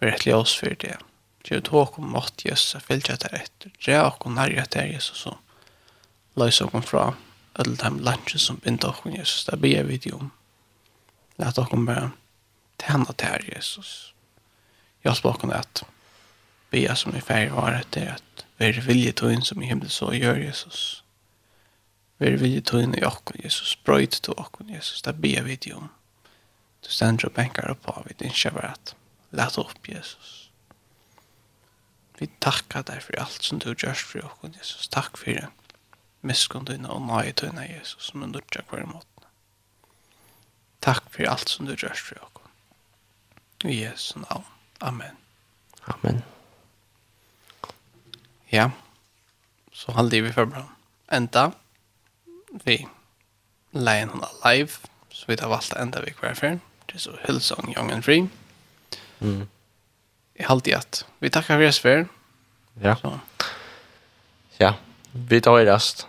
[0.00, 1.11] vi er et ljós fyrir det.
[1.44, 3.70] Gjør du tåk om mått Jesus att följa det efter.
[3.84, 5.36] Det är också närja till Jesus som
[6.34, 7.14] löser oss fra
[7.52, 9.44] alle de lunsjer som binder oss Jesus.
[9.44, 10.30] Det ber vi dig om.
[11.36, 12.10] Lät oss bare
[12.78, 14.14] tjene til her, Jesus.
[15.02, 15.84] Jag språkar at att
[16.70, 19.90] be som i ferie var etter at vi er vilje til inn som i himmel
[19.90, 21.04] så gjør, Jesus.
[22.18, 23.76] Vi er vilje til inn i oss Jesus.
[23.84, 25.02] Bröjt til oss Jesus.
[25.02, 25.90] Det ber vi dig om.
[26.84, 28.94] Du stender og benker opp av vid din kärvärd.
[29.30, 30.41] Lät upp Jesus.
[32.18, 34.88] Vi takkar dig för allt som du har gjort för oss, Jesus.
[34.88, 35.48] Tack för det.
[36.20, 39.26] Miskunn dina og nøye dina, Jesus, som du nødja hver måte.
[40.80, 42.28] Tack för allt som du har gjort för oss.
[43.64, 44.44] I Jesu navn.
[44.78, 45.16] Amen.
[45.84, 46.22] Amen.
[48.46, 48.70] Ja.
[49.72, 50.68] Så halde vi för bra.
[51.08, 51.52] Enda,
[52.64, 52.88] Vi
[53.70, 54.70] lejen hon live.
[55.10, 56.58] Så vi tar valgt enda vi hver för.
[56.86, 58.28] Det är så Hillsong Young and Free.
[59.20, 59.48] Mm
[60.34, 61.06] i halvdiet.
[61.18, 62.06] Vi tackar för er svär.
[62.82, 62.96] Ja.
[62.96, 63.20] Så.
[64.58, 64.74] Ja,
[65.12, 66.06] vi tar i rast.